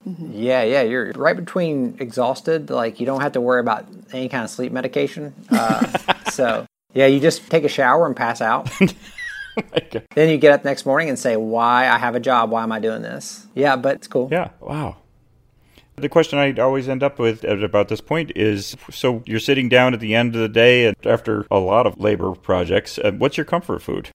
Mm-hmm. 0.07 0.31
Yeah, 0.33 0.63
yeah, 0.63 0.81
you're 0.81 1.11
right 1.13 1.35
between 1.35 1.97
exhausted. 1.99 2.69
Like 2.69 2.99
you 2.99 3.05
don't 3.05 3.21
have 3.21 3.31
to 3.33 3.41
worry 3.41 3.59
about 3.59 3.85
any 4.11 4.29
kind 4.29 4.43
of 4.43 4.49
sleep 4.49 4.71
medication. 4.71 5.33
Uh, 5.49 5.85
so 6.31 6.65
yeah, 6.93 7.07
you 7.07 7.19
just 7.19 7.49
take 7.49 7.63
a 7.63 7.69
shower 7.69 8.05
and 8.05 8.15
pass 8.15 8.41
out. 8.41 8.69
then 10.15 10.29
you 10.29 10.37
get 10.37 10.51
up 10.51 10.63
next 10.63 10.85
morning 10.85 11.09
and 11.09 11.17
say, 11.17 11.37
"Why 11.37 11.87
I 11.89 11.97
have 11.97 12.15
a 12.15 12.19
job? 12.19 12.51
Why 12.51 12.63
am 12.63 12.71
I 12.71 12.79
doing 12.79 13.01
this?" 13.01 13.47
Yeah, 13.55 13.75
but 13.77 13.95
it's 13.95 14.07
cool. 14.07 14.29
Yeah. 14.31 14.49
Wow. 14.59 14.97
The 15.97 16.09
question 16.09 16.39
I 16.39 16.53
always 16.61 16.89
end 16.89 17.03
up 17.03 17.19
with 17.19 17.45
at 17.45 17.63
about 17.63 17.87
this 17.87 18.01
point 18.01 18.31
is 18.35 18.75
so 18.91 19.23
you're 19.25 19.39
sitting 19.39 19.69
down 19.69 19.93
at 19.93 20.01
the 20.01 20.13
end 20.13 20.35
of 20.35 20.41
the 20.41 20.49
day 20.49 20.87
and 20.87 20.95
after 21.05 21.45
a 21.49 21.59
lot 21.59 21.87
of 21.87 21.99
labor 21.99 22.33
projects, 22.33 22.99
uh, 22.99 23.11
what's 23.11 23.37
your 23.37 23.45
comfort 23.45 23.81
food? 23.81 24.09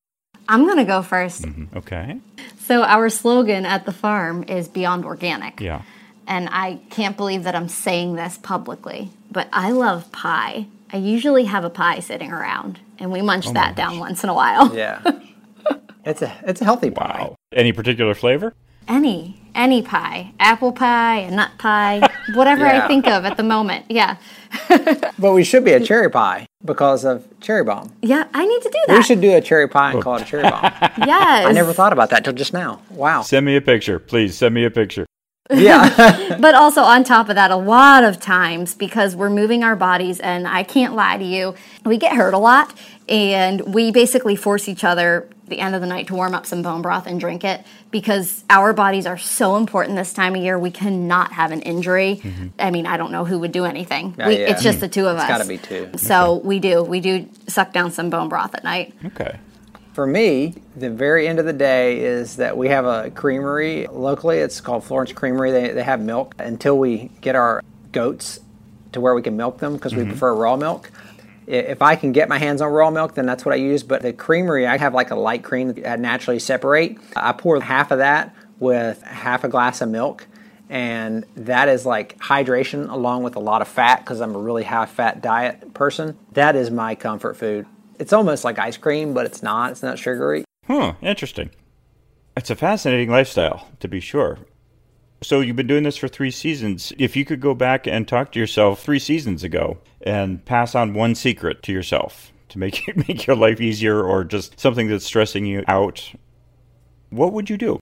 I'm 0.49 0.64
going 0.64 0.78
to 0.78 0.84
go 0.84 1.00
1st 1.00 1.40
mm-hmm. 1.42 1.78
Okay. 1.78 2.20
So, 2.58 2.82
our 2.82 3.08
slogan 3.08 3.64
at 3.64 3.87
the 3.87 3.92
farm 3.92 4.44
is 4.44 4.68
Beyond 4.68 5.04
Organic. 5.04 5.60
Yeah. 5.60 5.82
And 6.26 6.49
I 6.50 6.80
can't 6.90 7.16
believe 7.16 7.44
that 7.44 7.54
I'm 7.54 7.68
saying 7.68 8.14
this 8.14 8.38
publicly, 8.38 9.10
but 9.30 9.49
I 9.52 9.70
love 9.70 10.10
pie. 10.12 10.66
I 10.92 10.96
usually 10.99 11.44
have 11.44 11.64
a 11.64 11.70
pie 11.70 12.00
sitting 12.00 12.32
around, 12.32 12.80
and 12.99 13.12
we 13.12 13.22
munch 13.22 13.46
oh 13.49 13.52
that 13.52 13.76
down 13.76 13.99
once 13.99 14.22
in 14.22 14.30
a 14.30 14.34
while. 14.34 14.75
Yeah. 14.75 15.00
it's 16.04 16.22
a 16.22 16.32
it's 16.42 16.60
a 16.60 16.64
healthy 16.64 16.90
pie. 16.90 17.26
Wow. 17.28 17.37
Any 17.52 17.72
particular 17.72 18.14
flavor? 18.14 18.54
Any 18.90 19.40
any 19.54 19.82
pie, 19.82 20.32
apple 20.40 20.73
pie, 20.73 21.18
a 21.18 21.30
nut 21.30 21.52
pie, 21.59 22.00
whatever 22.35 22.64
yeah. 22.64 22.85
I 22.85 22.88
think 22.88 23.06
of 23.06 23.25
at 23.25 23.37
the 23.37 23.42
moment. 23.44 23.87
Yeah. 23.88 24.16
but 25.18 25.32
we 25.32 25.44
should 25.44 25.64
be 25.64 25.73
a 25.73 25.80
cherry 25.80 26.11
pie 26.11 26.47
because 26.64 27.04
of 27.04 27.25
cherry 27.40 27.62
bomb. 27.62 27.92
Yeah, 28.02 28.26
I 28.35 28.44
need 28.44 28.62
to 28.62 28.68
do 28.68 28.78
that. 28.88 28.97
We 28.97 29.02
should 29.04 29.20
do 29.20 29.37
a 29.37 29.40
cherry 29.40 29.68
pie 29.68 29.92
oh. 29.92 29.94
and 29.94 30.02
call 30.02 30.16
it 30.16 30.23
a 30.23 30.25
cherry 30.25 30.42
bomb. 30.42 30.64
yes. 31.06 31.47
I 31.47 31.52
never 31.52 31.73
thought 31.73 31.92
about 31.92 32.11
that 32.11 32.25
till 32.25 32.32
just 32.32 32.52
now. 32.52 32.82
Wow. 32.90 33.23
Send 33.23 33.47
me 33.47 33.54
a 33.54 33.61
picture, 33.61 34.00
please. 34.00 34.37
Send 34.37 34.54
me 34.54 34.64
a 34.64 34.70
picture. 34.70 35.06
Yeah. 35.52 36.37
but 36.40 36.54
also 36.54 36.82
on 36.82 37.04
top 37.04 37.28
of 37.28 37.37
that, 37.37 37.50
a 37.50 37.56
lot 37.56 38.04
of 38.04 38.20
times 38.20 38.75
because 38.75 39.14
we're 39.14 39.30
moving 39.30 39.62
our 39.62 39.76
bodies, 39.76 40.20
and 40.20 40.49
I 40.49 40.62
can't 40.62 40.94
lie 40.94 41.16
to 41.16 41.25
you, 41.25 41.54
we 41.85 41.97
get 41.97 42.14
hurt 42.16 42.35
a 42.35 42.38
lot, 42.38 42.76
and 43.09 43.75
we 43.75 43.90
basically 43.90 44.37
force 44.37 44.68
each 44.68 44.85
other 44.85 45.28
the 45.50 45.61
end 45.61 45.75
of 45.75 45.80
the 45.80 45.87
night 45.87 46.07
to 46.07 46.14
warm 46.14 46.35
up 46.35 46.47
some 46.47 46.62
bone 46.62 46.80
broth 46.83 47.07
and 47.07 47.21
drink 47.21 47.45
it 47.45 47.64
because 47.90 48.45
our 48.49 48.73
bodies 48.73 49.04
are 49.07 49.19
so 49.19 49.57
important 49.57 49.97
this 49.97 50.12
time 50.12 50.35
of 50.35 50.42
year. 50.42 50.59
We 50.59 50.71
cannot 50.71 51.33
have 51.33 51.52
an 51.52 51.61
injury. 51.62 52.21
Mm-hmm. 52.23 52.49
I 52.59 52.71
mean, 52.71 52.87
I 52.87 52.97
don't 52.97 53.12
know 53.12 53.25
who 53.25 53.38
would 53.40 53.52
do 53.52 53.64
anything. 53.64 54.14
Uh, 54.19 54.28
we, 54.28 54.38
yeah. 54.38 54.50
It's 54.50 54.62
just 54.62 54.80
the 54.80 54.88
two 54.88 55.07
of 55.07 55.16
it's 55.16 55.25
us. 55.25 55.30
It's 55.30 55.38
got 55.38 55.42
to 55.42 55.49
be 55.49 55.59
two. 55.59 55.99
So 55.99 56.37
okay. 56.37 56.47
we 56.47 56.59
do. 56.59 56.83
We 56.83 57.00
do 57.00 57.28
suck 57.47 57.73
down 57.73 57.90
some 57.92 58.09
bone 58.09 58.28
broth 58.28 58.54
at 58.54 58.64
night. 58.64 58.95
Okay 59.04 59.38
for 59.92 60.07
me, 60.07 60.54
the 60.76 60.88
very 60.88 61.26
end 61.26 61.38
of 61.38 61.45
the 61.45 61.52
day 61.52 62.00
is 62.00 62.37
that 62.37 62.57
we 62.57 62.69
have 62.69 62.87
a 62.87 63.11
creamery 63.11 63.87
locally. 63.88 64.38
It's 64.38 64.61
called 64.61 64.85
Florence 64.85 65.12
Creamery. 65.12 65.50
They, 65.50 65.73
they 65.73 65.83
have 65.83 66.00
milk 66.00 66.35
until 66.38 66.78
we 66.78 67.11
get 67.21 67.35
our 67.35 67.62
goats 67.92 68.40
to 68.92 69.00
where 69.00 69.14
we 69.14 69.23
can 69.23 69.37
milk 69.37 69.59
them 69.59 69.75
because 69.75 69.92
mm-hmm. 69.92 70.04
we 70.04 70.09
prefer 70.09 70.35
raw 70.35 70.57
milk. 70.57 70.90
If 71.50 71.83
I 71.83 71.97
can 71.97 72.12
get 72.12 72.28
my 72.28 72.38
hands 72.38 72.61
on 72.61 72.71
raw 72.71 72.90
milk, 72.90 73.14
then 73.14 73.26
that's 73.26 73.45
what 73.45 73.52
I 73.52 73.57
use. 73.57 73.83
But 73.83 74.02
the 74.02 74.12
creamery, 74.12 74.66
I 74.66 74.78
have 74.78 74.95
like 74.95 75.11
a 75.11 75.16
light 75.16 75.42
cream 75.42 75.75
that 75.75 75.99
naturally 75.99 76.38
separate. 76.38 76.99
I 77.16 77.33
pour 77.33 77.61
half 77.61 77.90
of 77.90 77.99
that 77.99 78.35
with 78.59 79.02
half 79.02 79.42
a 79.45 79.49
glass 79.49 79.80
of 79.80 79.88
milk 79.88 80.26
and 80.71 81.26
that 81.35 81.69
is 81.69 81.85
like 81.85 82.16
hydration 82.19 82.88
along 82.88 83.25
with 83.25 83.35
a 83.35 83.40
lot 83.40 83.61
of 83.61 83.66
fat 83.66 83.99
because 83.99 84.21
I'm 84.21 84.37
a 84.37 84.38
really 84.38 84.62
high 84.62 84.87
fat 84.87 85.21
diet 85.21 85.75
person. 85.75 86.16
That 86.33 86.54
is 86.54 86.71
my 86.71 86.95
comfort 86.95 87.37
food. 87.37 87.66
It's 87.99 88.12
almost 88.12 88.45
like 88.45 88.59
ice 88.59 88.76
cream, 88.76 89.12
but 89.12 89.26
it's 89.26 89.42
not. 89.42 89.73
It's 89.73 89.83
not 89.83 89.99
sugary. 89.99 90.45
Hmm, 90.66 90.90
interesting. 91.02 91.50
It's 92.37 92.50
a 92.50 92.57
fascinating 92.57 93.11
lifestyle, 93.11 93.69
to 93.80 93.88
be 93.88 93.99
sure. 93.99 94.38
So 95.23 95.41
you've 95.41 95.57
been 95.57 95.67
doing 95.67 95.83
this 95.83 95.99
for 95.99 96.09
three 96.09 96.31
seasons. 96.31 96.93
If 96.99 97.15
you 97.15 97.25
could 97.25 97.41
go 97.41 97.55
back 97.55 97.87
and 97.87 98.09
talk 98.09 98.33
to 98.33 98.39
yourself 98.39 98.83
three 98.83 98.99
seasons 98.99 99.45
ago 99.45 99.79
and 100.00 100.43
pass 100.45 100.75
on 100.75 100.95
one 100.95 101.15
secret 101.15 101.62
to 101.65 101.73
yourself, 101.73 102.33
to 102.49 102.59
make 102.59 102.83
make 103.09 103.27
your 103.27 103.37
life 103.37 103.61
easier 103.61 104.03
or 104.03 104.25
just 104.25 104.59
something 104.59 104.89
that's 104.89 105.05
stressing 105.05 105.45
you 105.45 105.65
out, 105.69 106.12
what 107.11 107.33
would 107.33 107.50
you 107.50 107.57
do? 107.57 107.81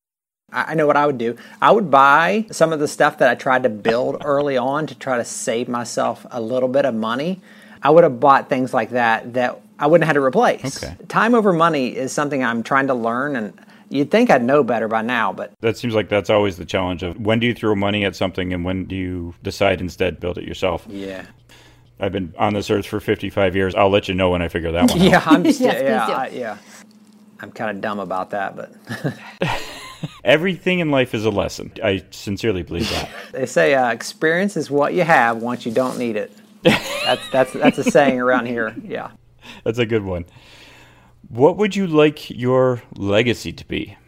I 0.50 0.75
know 0.75 0.87
what 0.87 0.97
I 0.97 1.04
would 1.04 1.18
do. 1.18 1.37
I 1.61 1.71
would 1.71 1.90
buy 1.90 2.47
some 2.50 2.73
of 2.73 2.80
the 2.80 2.88
stuff 2.88 3.18
that 3.18 3.28
I 3.28 3.35
tried 3.35 3.64
to 3.64 3.68
build 3.68 4.16
early 4.25 4.57
on 4.57 4.87
to 4.87 4.95
try 4.95 5.18
to 5.18 5.25
save 5.25 5.68
myself 5.68 6.26
a 6.30 6.40
little 6.40 6.68
bit 6.68 6.87
of 6.87 6.95
money. 6.95 7.40
I 7.83 7.90
would 7.90 8.02
have 8.02 8.18
bought 8.18 8.49
things 8.49 8.73
like 8.73 8.90
that 8.90 9.35
that 9.35 9.61
I 9.78 9.87
wouldn't 9.87 10.07
have 10.07 10.16
had 10.16 10.21
to 10.21 10.25
replace. 10.25 10.83
Okay. 10.83 10.97
Time 11.07 11.35
over 11.35 11.52
money 11.52 11.95
is 11.95 12.12
something 12.12 12.42
I'm 12.42 12.62
trying 12.62 12.88
to 12.88 12.95
learn 12.95 13.37
and 13.37 13.61
you'd 13.90 14.11
think 14.11 14.30
I'd 14.30 14.42
know 14.45 14.62
better 14.62 14.88
by 14.88 15.02
now, 15.02 15.33
but 15.33 15.52
That 15.61 15.76
seems 15.76 15.95
like 15.95 16.09
that's 16.09 16.30
always 16.30 16.57
the 16.57 16.64
challenge 16.64 17.02
of 17.02 17.18
when 17.18 17.38
do 17.40 17.47
you 17.47 17.54
throw 17.54 17.75
money 17.75 18.04
at 18.04 18.14
something 18.16 18.52
and 18.52 18.64
when 18.64 18.85
do 18.87 18.95
you 18.97 19.35
decide 19.42 19.80
instead 19.80 20.21
build 20.21 20.38
it 20.38 20.45
yourself? 20.45 20.87
yeah. 20.88 21.26
I've 22.00 22.12
been 22.12 22.33
on 22.38 22.54
this 22.54 22.71
earth 22.71 22.87
for 22.87 23.00
55 23.00 23.57
years. 23.57 23.75
I'll 23.75 23.90
let 23.90 24.07
you 24.07 24.14
know 24.14 24.30
when 24.30 24.40
I 24.40 24.47
figure 24.47 24.71
that 24.71 24.83
one 24.88 24.90
out. 24.92 24.99
Yeah, 24.99 25.23
I'm 25.26 25.42
just, 25.49 25.61
Yes, 25.61 25.83
yeah. 25.83 26.07
I, 26.07 26.28
yeah. 26.28 26.59
I'm 27.40 27.50
kind 27.50 27.71
of 27.76 27.80
dumb 27.83 27.99
about 27.99 28.30
that, 28.30 28.54
but 28.54 28.73
Everything 30.25 30.78
in 30.78 30.90
life 30.92 31.12
is 31.14 31.25
a 31.25 31.30
lesson. 31.30 31.73
I 31.83 32.04
sincerely 32.11 32.62
believe 32.62 32.88
that. 32.90 33.11
they 33.33 33.47
say 33.47 33.75
uh, 33.75 33.90
experience 33.90 34.57
is 34.57 34.71
what 34.71 34.95
you 34.95 35.02
have 35.02 35.38
once 35.42 35.66
you 35.66 35.73
don't 35.73 35.99
need 35.99 36.14
it. 36.16 36.30
That's 36.62 37.28
that's 37.30 37.52
that's 37.52 37.78
a 37.78 37.85
saying 37.85 38.21
around 38.21 38.47
here. 38.47 38.75
Yeah. 38.85 39.11
That's 39.64 39.78
a 39.78 39.87
good 39.87 40.04
one. 40.04 40.25
What 41.28 41.58
would 41.58 41.76
you 41.76 41.87
like 41.87 42.30
your 42.30 42.82
legacy 42.97 43.52
to 43.52 43.64
be? 43.66 43.99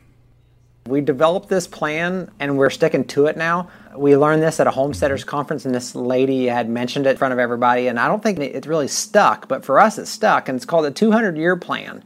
We 0.87 1.03
developed 1.03 1.51
this 1.51 1.67
plan 1.67 2.31
and 2.41 2.57
we're 2.57 2.71
sticking 2.71 3.05
to 3.09 3.27
it 3.27 3.37
now. 3.37 3.69
We 3.95 4.17
learned 4.17 4.43
this 4.43 4.59
at 4.59 4.67
a 4.67 4.71
homesteaders 4.71 5.21
mm-hmm. 5.21 5.31
conference, 5.31 5.67
and 5.67 5.75
this 5.75 5.95
lady 5.95 6.47
had 6.47 6.71
mentioned 6.71 7.07
it 7.07 7.11
in 7.11 7.17
front 7.19 7.33
of 7.33 7.39
everybody. 7.39 7.89
And 7.89 8.01
I 8.01 8.09
don't 8.09 8.23
think 8.23 8.39
it 8.39 8.65
really 8.65 8.89
stuck, 8.89 9.49
but 9.49 9.67
for 9.67 9.79
us, 9.79 9.99
it 9.99 10.07
stuck. 10.07 10.49
And 10.49 10.57
it's 10.57 10.65
called 10.65 10.87
the 10.87 10.91
200 10.91 11.37
year 11.37 11.57
plan. 11.57 12.03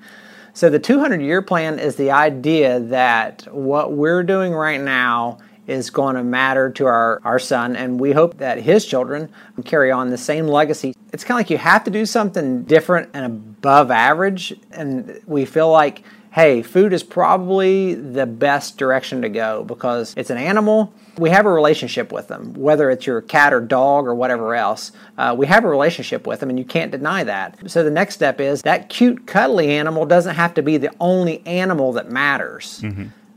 So, 0.53 0.69
the 0.69 0.81
200 0.81 1.21
year 1.23 1.43
plan 1.43 1.79
is 1.79 1.95
the 1.95 2.11
idea 2.11 2.81
that 2.81 3.47
what 3.53 3.93
we're 3.93 4.25
doing 4.25 4.53
right 4.53 4.81
now 4.81 5.39
is 5.67 5.91
going 5.91 6.17
to 6.17 6.25
matter 6.25 6.71
to 6.71 6.87
our, 6.87 7.21
our 7.25 7.39
son, 7.39 7.77
and 7.77 7.99
we 7.99 8.13
hope 8.13 8.39
that 8.39 8.59
his 8.59 8.85
children 8.85 9.31
carry 9.65 9.91
on 9.91 10.11
the 10.11 10.19
same 10.19 10.47
legacy. 10.47 10.95
It's 11.13 11.25
kind 11.25 11.39
of 11.39 11.41
like 11.41 11.51
you 11.51 11.59
have 11.59 11.85
to 11.85 11.91
do 11.91 12.07
something 12.07 12.65
different 12.65 13.11
and 13.15 13.25
above 13.25 13.91
average, 13.91 14.55
and 14.73 15.21
we 15.27 15.45
feel 15.45 15.71
like 15.71 16.03
hey, 16.35 16.63
food 16.63 16.93
is 16.93 17.05
probably 17.05 17.95
the 17.95 18.27
best 18.27 18.77
direction 18.77 19.23
to 19.23 19.29
go 19.29 19.63
because 19.63 20.13
it's 20.17 20.31
an 20.31 20.37
animal. 20.37 20.93
We 21.17 21.31
have 21.31 21.47
a 21.47 21.51
relationship 21.51 22.11
with 22.11 22.27
them, 22.27 22.55
whether 22.55 22.91
it's 22.91 23.07
your 23.07 23.21
cat 23.21 23.55
or 23.55 23.61
dog 23.61 24.09
or 24.09 24.17
whatever 24.17 24.57
else. 24.57 24.91
Uh, 25.17 25.33
we 25.39 25.47
have 25.47 25.63
a 25.65 25.69
relationship 25.69 26.27
with 26.27 26.41
them, 26.41 26.51
and 26.51 26.59
you 26.59 26.65
can't 26.65 26.91
deny 26.91 27.23
that. 27.23 27.71
So 27.71 27.85
the 27.85 27.91
next 27.91 28.17
step 28.17 28.41
is 28.41 28.63
that 28.63 28.89
cute, 28.89 29.29
cuddly 29.29 29.71
animal 29.71 30.07
doesn't 30.07 30.35
have 30.35 30.55
to 30.55 30.63
be 30.63 30.77
the 30.77 30.91
only 30.99 31.41
animal 31.47 31.93
that 31.93 32.11
matters. 32.11 32.81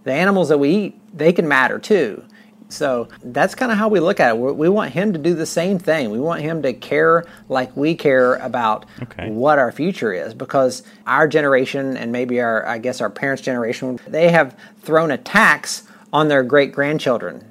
The 0.07 0.13
animals 0.13 0.47
that 0.49 0.57
we 0.57 0.69
eat, 0.69 1.17
they 1.17 1.33
can 1.33 1.47
matter 1.49 1.79
too. 1.79 2.23
So 2.69 3.07
that's 3.23 3.55
kind 3.55 3.71
of 3.73 3.77
how 3.77 3.87
we 3.89 3.99
look 3.99 4.19
at 4.21 4.29
it. 4.35 4.37
We 4.39 4.51
we 4.53 4.69
want 4.69 4.91
him 4.93 5.11
to 5.13 5.19
do 5.19 5.33
the 5.33 5.45
same 5.45 5.79
thing. 5.79 6.11
We 6.11 6.19
want 6.19 6.41
him 6.41 6.61
to 6.63 6.73
care 6.73 7.25
like 7.49 7.75
we 7.75 7.93
care 7.95 8.35
about 8.35 8.85
Okay. 9.03 9.29
what 9.29 9.59
our 9.59 9.71
future 9.71 10.13
is 10.13 10.33
because 10.33 10.83
our 11.05 11.27
generation 11.27 11.95
and 11.97 12.11
maybe 12.11 12.39
our, 12.41 12.65
I 12.65 12.77
guess, 12.77 13.01
our 13.01 13.09
parents' 13.09 13.41
generation, 13.41 13.99
they 14.07 14.29
have 14.31 14.57
thrown 14.81 15.11
a 15.11 15.17
tax 15.17 15.83
on 16.13 16.27
their 16.29 16.43
great 16.43 16.71
grandchildren 16.73 17.49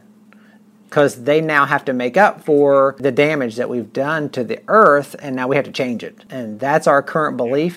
because 0.88 1.25
they 1.25 1.40
now 1.40 1.64
have 1.66 1.84
to 1.86 1.92
make 1.92 2.16
up 2.16 2.44
for 2.44 2.94
the 2.98 3.10
damage 3.12 3.56
that 3.56 3.68
we've 3.68 3.92
done 3.92 4.28
to 4.30 4.44
the 4.44 4.60
earth 4.68 5.14
and 5.20 5.34
now 5.36 5.48
we 5.48 5.56
have 5.56 5.64
to 5.66 5.72
change 5.72 6.02
it. 6.04 6.25
And 6.30 6.58
that's 6.60 6.86
our 6.86 7.02
current 7.02 7.36
belief. 7.36 7.76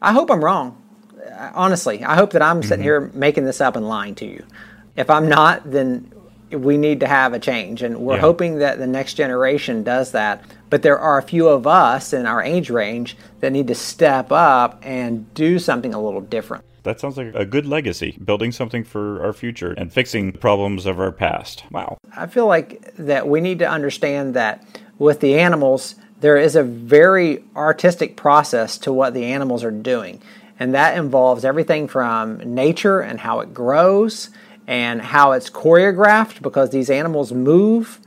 I 0.00 0.12
hope 0.12 0.30
I'm 0.30 0.44
wrong. 0.44 0.81
Honestly, 1.54 2.04
I 2.04 2.14
hope 2.14 2.32
that 2.32 2.42
I'm 2.42 2.62
sitting 2.62 2.78
mm-hmm. 2.78 2.82
here 2.82 3.10
making 3.14 3.44
this 3.44 3.60
up 3.60 3.76
and 3.76 3.88
lying 3.88 4.14
to 4.16 4.26
you. 4.26 4.44
If 4.96 5.08
I'm 5.10 5.28
not, 5.28 5.70
then 5.70 6.12
we 6.50 6.76
need 6.76 7.00
to 7.00 7.06
have 7.06 7.32
a 7.32 7.38
change. 7.38 7.82
And 7.82 7.98
we're 7.98 8.16
Yeah. 8.16 8.20
hoping 8.20 8.58
that 8.58 8.78
the 8.78 8.86
next 8.86 9.14
generation 9.14 9.82
does 9.82 10.12
that. 10.12 10.42
But 10.70 10.82
there 10.82 10.98
are 10.98 11.18
a 11.18 11.22
few 11.22 11.48
of 11.48 11.66
us 11.66 12.12
in 12.12 12.26
our 12.26 12.42
age 12.42 12.70
range 12.70 13.16
that 13.40 13.52
need 13.52 13.68
to 13.68 13.74
step 13.74 14.30
up 14.30 14.80
and 14.82 15.32
do 15.34 15.58
something 15.58 15.94
a 15.94 16.02
little 16.02 16.20
different. 16.20 16.64
That 16.82 16.98
sounds 16.98 17.16
like 17.16 17.32
a 17.34 17.44
good 17.44 17.66
legacy, 17.66 18.18
building 18.24 18.50
something 18.52 18.82
for 18.82 19.24
our 19.24 19.32
future 19.32 19.72
and 19.72 19.92
fixing 19.92 20.32
the 20.32 20.38
problems 20.38 20.84
of 20.84 20.98
our 20.98 21.12
past. 21.12 21.64
Wow. 21.70 21.96
I 22.16 22.26
feel 22.26 22.46
like 22.46 22.94
that 22.96 23.28
we 23.28 23.40
need 23.40 23.60
to 23.60 23.68
understand 23.68 24.34
that 24.34 24.64
with 24.98 25.20
the 25.20 25.38
animals, 25.38 25.94
there 26.20 26.36
is 26.36 26.56
a 26.56 26.62
very 26.62 27.44
artistic 27.56 28.16
process 28.16 28.78
to 28.78 28.92
what 28.92 29.14
the 29.14 29.24
animals 29.24 29.62
are 29.64 29.70
doing. 29.70 30.20
And 30.58 30.74
that 30.74 30.96
involves 30.96 31.44
everything 31.44 31.88
from 31.88 32.38
nature 32.38 33.00
and 33.00 33.20
how 33.20 33.40
it 33.40 33.52
grows 33.52 34.30
and 34.66 35.02
how 35.02 35.32
it's 35.32 35.50
choreographed 35.50 36.42
because 36.42 36.70
these 36.70 36.90
animals 36.90 37.32
move. 37.32 38.00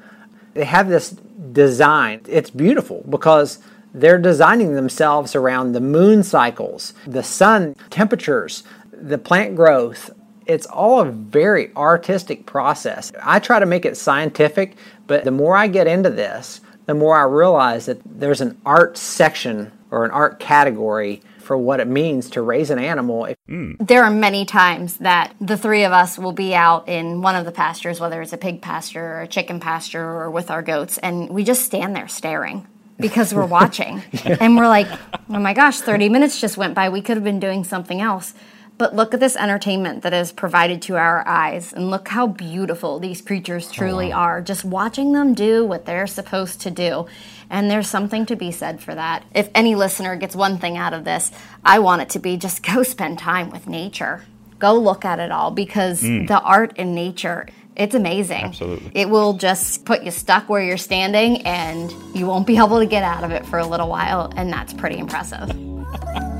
They 0.53 0.65
have 0.65 0.87
this 0.87 1.11
design. 1.51 2.21
It's 2.27 2.49
beautiful 2.49 3.03
because 3.09 3.59
they're 3.93 4.19
designing 4.19 4.75
themselves 4.75 5.35
around 5.35 5.71
the 5.71 5.81
moon 5.81 6.23
cycles, 6.23 6.93
the 7.05 7.23
sun 7.23 7.75
temperatures, 7.89 8.63
the 8.91 9.17
plant 9.17 9.55
growth, 9.55 10.11
it's 10.45 10.65
all 10.67 11.01
a 11.01 11.05
very 11.05 11.75
artistic 11.75 12.45
process. 12.45 13.11
I 13.21 13.39
try 13.39 13.59
to 13.59 13.65
make 13.65 13.85
it 13.85 13.97
scientific, 13.97 14.75
but 15.07 15.23
the 15.23 15.31
more 15.31 15.55
I 15.55 15.67
get 15.67 15.87
into 15.87 16.09
this, 16.09 16.61
the 16.85 16.93
more 16.93 17.17
I 17.17 17.23
realize 17.23 17.87
that 17.87 17.99
there's 18.05 18.41
an 18.41 18.59
art 18.65 18.97
section 18.97 19.71
or 19.89 20.05
an 20.05 20.11
art 20.11 20.39
category 20.39 21.21
for 21.45 21.57
what 21.57 21.79
it 21.79 21.87
means 21.87 22.31
to 22.31 22.41
raise 22.41 22.69
an 22.69 22.79
animal. 22.79 23.27
Hmm. 23.47 23.73
There 23.79 24.03
are 24.03 24.09
many 24.09 24.45
times 24.45 24.97
that 24.97 25.33
the 25.39 25.57
three 25.57 25.83
of 25.83 25.91
us 25.91 26.17
will 26.17 26.31
be 26.31 26.55
out 26.55 26.89
in 26.89 27.21
one 27.21 27.35
of 27.35 27.45
the 27.45 27.51
pastures, 27.51 27.99
whether 27.99 28.21
it's 28.21 28.33
a 28.33 28.37
pig 28.37 28.61
pasture 28.61 29.05
or 29.05 29.21
a 29.21 29.27
chicken 29.27 29.59
pasture 29.59 30.03
or 30.03 30.31
with 30.31 30.49
our 30.49 30.61
goats, 30.61 30.97
and 30.97 31.29
we 31.29 31.43
just 31.43 31.63
stand 31.63 31.95
there 31.95 32.07
staring 32.07 32.67
because 32.99 33.33
we're 33.33 33.45
watching. 33.59 34.01
And 34.25 34.57
we're 34.57 34.67
like, 34.67 34.87
oh 35.29 35.39
my 35.39 35.53
gosh, 35.53 35.79
30 35.79 36.09
minutes 36.09 36.41
just 36.41 36.57
went 36.57 36.73
by. 36.73 36.89
We 36.89 37.01
could 37.01 37.17
have 37.17 37.23
been 37.23 37.39
doing 37.39 37.63
something 37.63 38.01
else. 38.01 38.33
But 38.77 38.93
look 38.93 39.13
at 39.13 39.21
this 39.21 39.37
entertainment 39.37 40.03
that 40.03 40.13
is 40.13 40.33
provided 40.33 40.81
to 40.83 40.97
our 40.97 41.25
eyes, 41.25 41.71
and 41.71 41.89
look 41.89 42.09
how 42.09 42.27
beautiful 42.27 42.99
these 42.99 43.21
creatures 43.21 43.69
oh, 43.69 43.73
truly 43.73 44.11
are. 44.11 44.41
Just 44.41 44.65
watching 44.65 45.13
them 45.13 45.33
do 45.33 45.65
what 45.65 45.85
they're 45.85 46.07
supposed 46.07 46.59
to 46.61 46.71
do. 46.71 47.05
And 47.49 47.71
there's 47.71 47.87
something 47.87 48.25
to 48.25 48.35
be 48.35 48.51
said 48.51 48.81
for 48.81 48.93
that. 48.93 49.23
If 49.33 49.49
any 49.55 49.75
listener 49.75 50.17
gets 50.17 50.35
one 50.35 50.57
thing 50.57 50.75
out 50.77 50.93
of 50.93 51.05
this, 51.05 51.31
I 51.63 51.79
want 51.79 52.01
it 52.01 52.09
to 52.11 52.19
be 52.19 52.35
just 52.35 52.63
go 52.63 52.83
spend 52.83 53.17
time 53.19 53.49
with 53.49 53.67
nature. 53.67 54.25
Go 54.59 54.73
look 54.73 55.05
at 55.05 55.19
it 55.19 55.31
all 55.31 55.51
because 55.51 56.01
hmm. 56.01 56.25
the 56.25 56.39
art 56.41 56.77
in 56.77 56.93
nature, 56.93 57.47
it's 57.77 57.95
amazing. 57.95 58.43
Absolutely. 58.43 58.91
It 58.93 59.09
will 59.09 59.33
just 59.33 59.85
put 59.85 60.03
you 60.03 60.11
stuck 60.11 60.49
where 60.49 60.61
you're 60.61 60.77
standing 60.77 61.43
and 61.43 61.93
you 62.13 62.25
won't 62.25 62.47
be 62.47 62.57
able 62.57 62.79
to 62.79 62.85
get 62.85 63.03
out 63.03 63.23
of 63.23 63.31
it 63.31 63.45
for 63.45 63.59
a 63.59 63.67
little 63.67 63.87
while, 63.87 64.33
and 64.35 64.51
that's 64.51 64.73
pretty 64.73 64.97
impressive. 64.97 65.49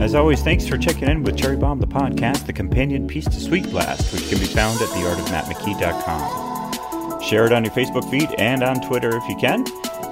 As 0.00 0.14
always, 0.14 0.42
thanks 0.42 0.66
for 0.66 0.76
checking 0.76 1.08
in 1.08 1.22
with 1.22 1.36
Cherry 1.36 1.56
Bomb, 1.56 1.78
the 1.80 1.86
podcast, 1.86 2.46
the 2.46 2.52
companion 2.52 3.06
piece 3.06 3.24
to 3.26 3.40
Sweet 3.40 3.70
Blast, 3.70 4.12
which 4.12 4.28
can 4.28 4.38
be 4.38 4.44
found 4.44 4.80
at 4.82 4.88
theartofmattmckee.com. 4.88 7.22
Share 7.22 7.46
it 7.46 7.52
on 7.52 7.64
your 7.64 7.72
Facebook 7.72 8.10
feed 8.10 8.28
and 8.38 8.62
on 8.62 8.80
Twitter 8.86 9.16
if 9.16 9.26
you 9.28 9.36
can. 9.36 9.64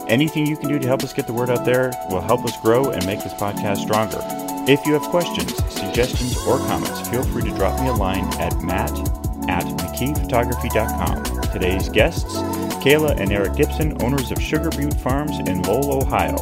Anything 0.08 0.46
you 0.46 0.56
can 0.56 0.68
do 0.68 0.78
to 0.78 0.86
help 0.86 1.02
us 1.02 1.12
get 1.12 1.26
the 1.26 1.32
word 1.32 1.50
out 1.50 1.64
there 1.64 1.92
will 2.10 2.20
help 2.22 2.44
us 2.44 2.56
grow 2.62 2.90
and 2.90 3.04
make 3.06 3.22
this 3.22 3.34
podcast 3.34 3.78
stronger. 3.78 4.18
If 4.70 4.86
you 4.86 4.92
have 4.94 5.02
questions, 5.02 5.54
suggestions, 5.72 6.36
or 6.46 6.58
comments, 6.58 7.08
feel 7.08 7.24
free 7.24 7.42
to 7.42 7.50
drop 7.50 7.78
me 7.80 7.88
a 7.88 7.92
line 7.92 8.24
at 8.40 8.56
matt 8.62 8.92
at 9.48 9.64
mckeephotography.com. 9.64 11.24
Today's 11.52 11.88
guests, 11.88 12.32
Kayla 12.82 13.18
and 13.20 13.32
Eric 13.32 13.56
Gibson, 13.56 14.00
owners 14.02 14.30
of 14.30 14.40
Sugar 14.40 14.70
Butte 14.70 14.94
Farms 15.00 15.38
in 15.40 15.62
Lowell, 15.62 16.02
Ohio. 16.02 16.36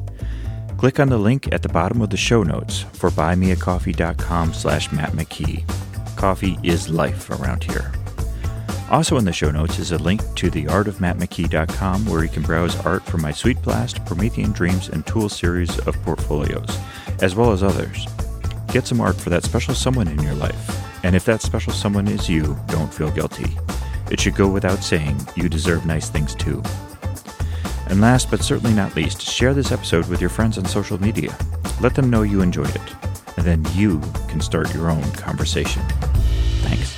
Click 0.79 1.01
on 1.01 1.09
the 1.09 1.19
link 1.19 1.53
at 1.53 1.63
the 1.63 1.69
bottom 1.71 2.03
of 2.03 2.11
the 2.11 2.17
show 2.17 2.43
notes 2.43 2.81
for 2.93 3.11
buymeacoffee.com 3.11 4.53
slash 4.53 4.93
Matt 4.93 5.13
McKee. 5.13 5.65
Coffee 6.17 6.59
is 6.63 6.89
life 6.89 7.31
around 7.31 7.65
here. 7.65 7.93
Also 8.91 9.17
in 9.17 9.25
the 9.25 9.33
show 9.33 9.51
notes 9.51 9.79
is 9.79 9.93
a 9.93 9.99
link 9.99 10.21
to 10.37 10.51
theartofmattmckee.com 10.51 12.07
where 12.07 12.23
you 12.23 12.29
can 12.29 12.43
browse 12.43 12.79
art 12.85 13.03
from 13.05 13.23
my 13.23 13.33
Sweet 13.33 13.61
Blast, 13.63 14.05
Promethean 14.05 14.53
Dreams, 14.53 14.89
and 14.89 15.05
Tool 15.07 15.29
series 15.29 15.79
of 15.81 16.01
portfolios. 16.03 16.79
as 17.23 17.35
well 17.35 17.53
as 17.53 17.63
others. 17.63 18.07
Get 18.73 18.87
some 18.87 19.01
art 19.01 19.17
for 19.17 19.31
that 19.31 19.43
special 19.43 19.75
someone 19.75 20.09
in 20.09 20.23
your 20.23 20.35
life. 20.35 21.05
And 21.05 21.17
if 21.17 21.25
that 21.25 21.41
special 21.41 21.73
someone 21.73 22.09
is 22.09 22.29
you, 22.29 22.59
don't 22.67 22.93
feel 22.93 23.11
guilty. 23.11 23.57
It 24.11 24.21
should 24.21 24.35
go 24.35 24.49
without 24.49 24.85
saying 24.85 25.19
you 25.35 25.49
deserve 25.49 25.87
nice 25.87 26.11
things 26.11 26.35
too. 26.35 26.63
And 27.87 28.01
last 28.01 28.31
but 28.31 28.43
certainly 28.43 28.75
not 28.75 28.97
least, 28.97 29.21
share 29.23 29.55
this 29.55 29.73
episode 29.73 30.09
with 30.09 30.21
your 30.21 30.31
friends 30.31 30.59
on 30.59 30.65
social 30.65 31.01
media. 31.01 31.37
Let 31.81 31.95
them 31.95 32.11
know 32.11 32.23
you 32.23 32.41
enjoyed 32.41 32.75
it, 32.75 32.95
and 33.37 33.47
then 33.47 33.65
you 33.75 34.01
can 34.29 34.41
start 34.41 34.75
your 34.75 34.91
own 34.91 35.11
conversation. 35.13 35.83
Thanks. 36.63 36.96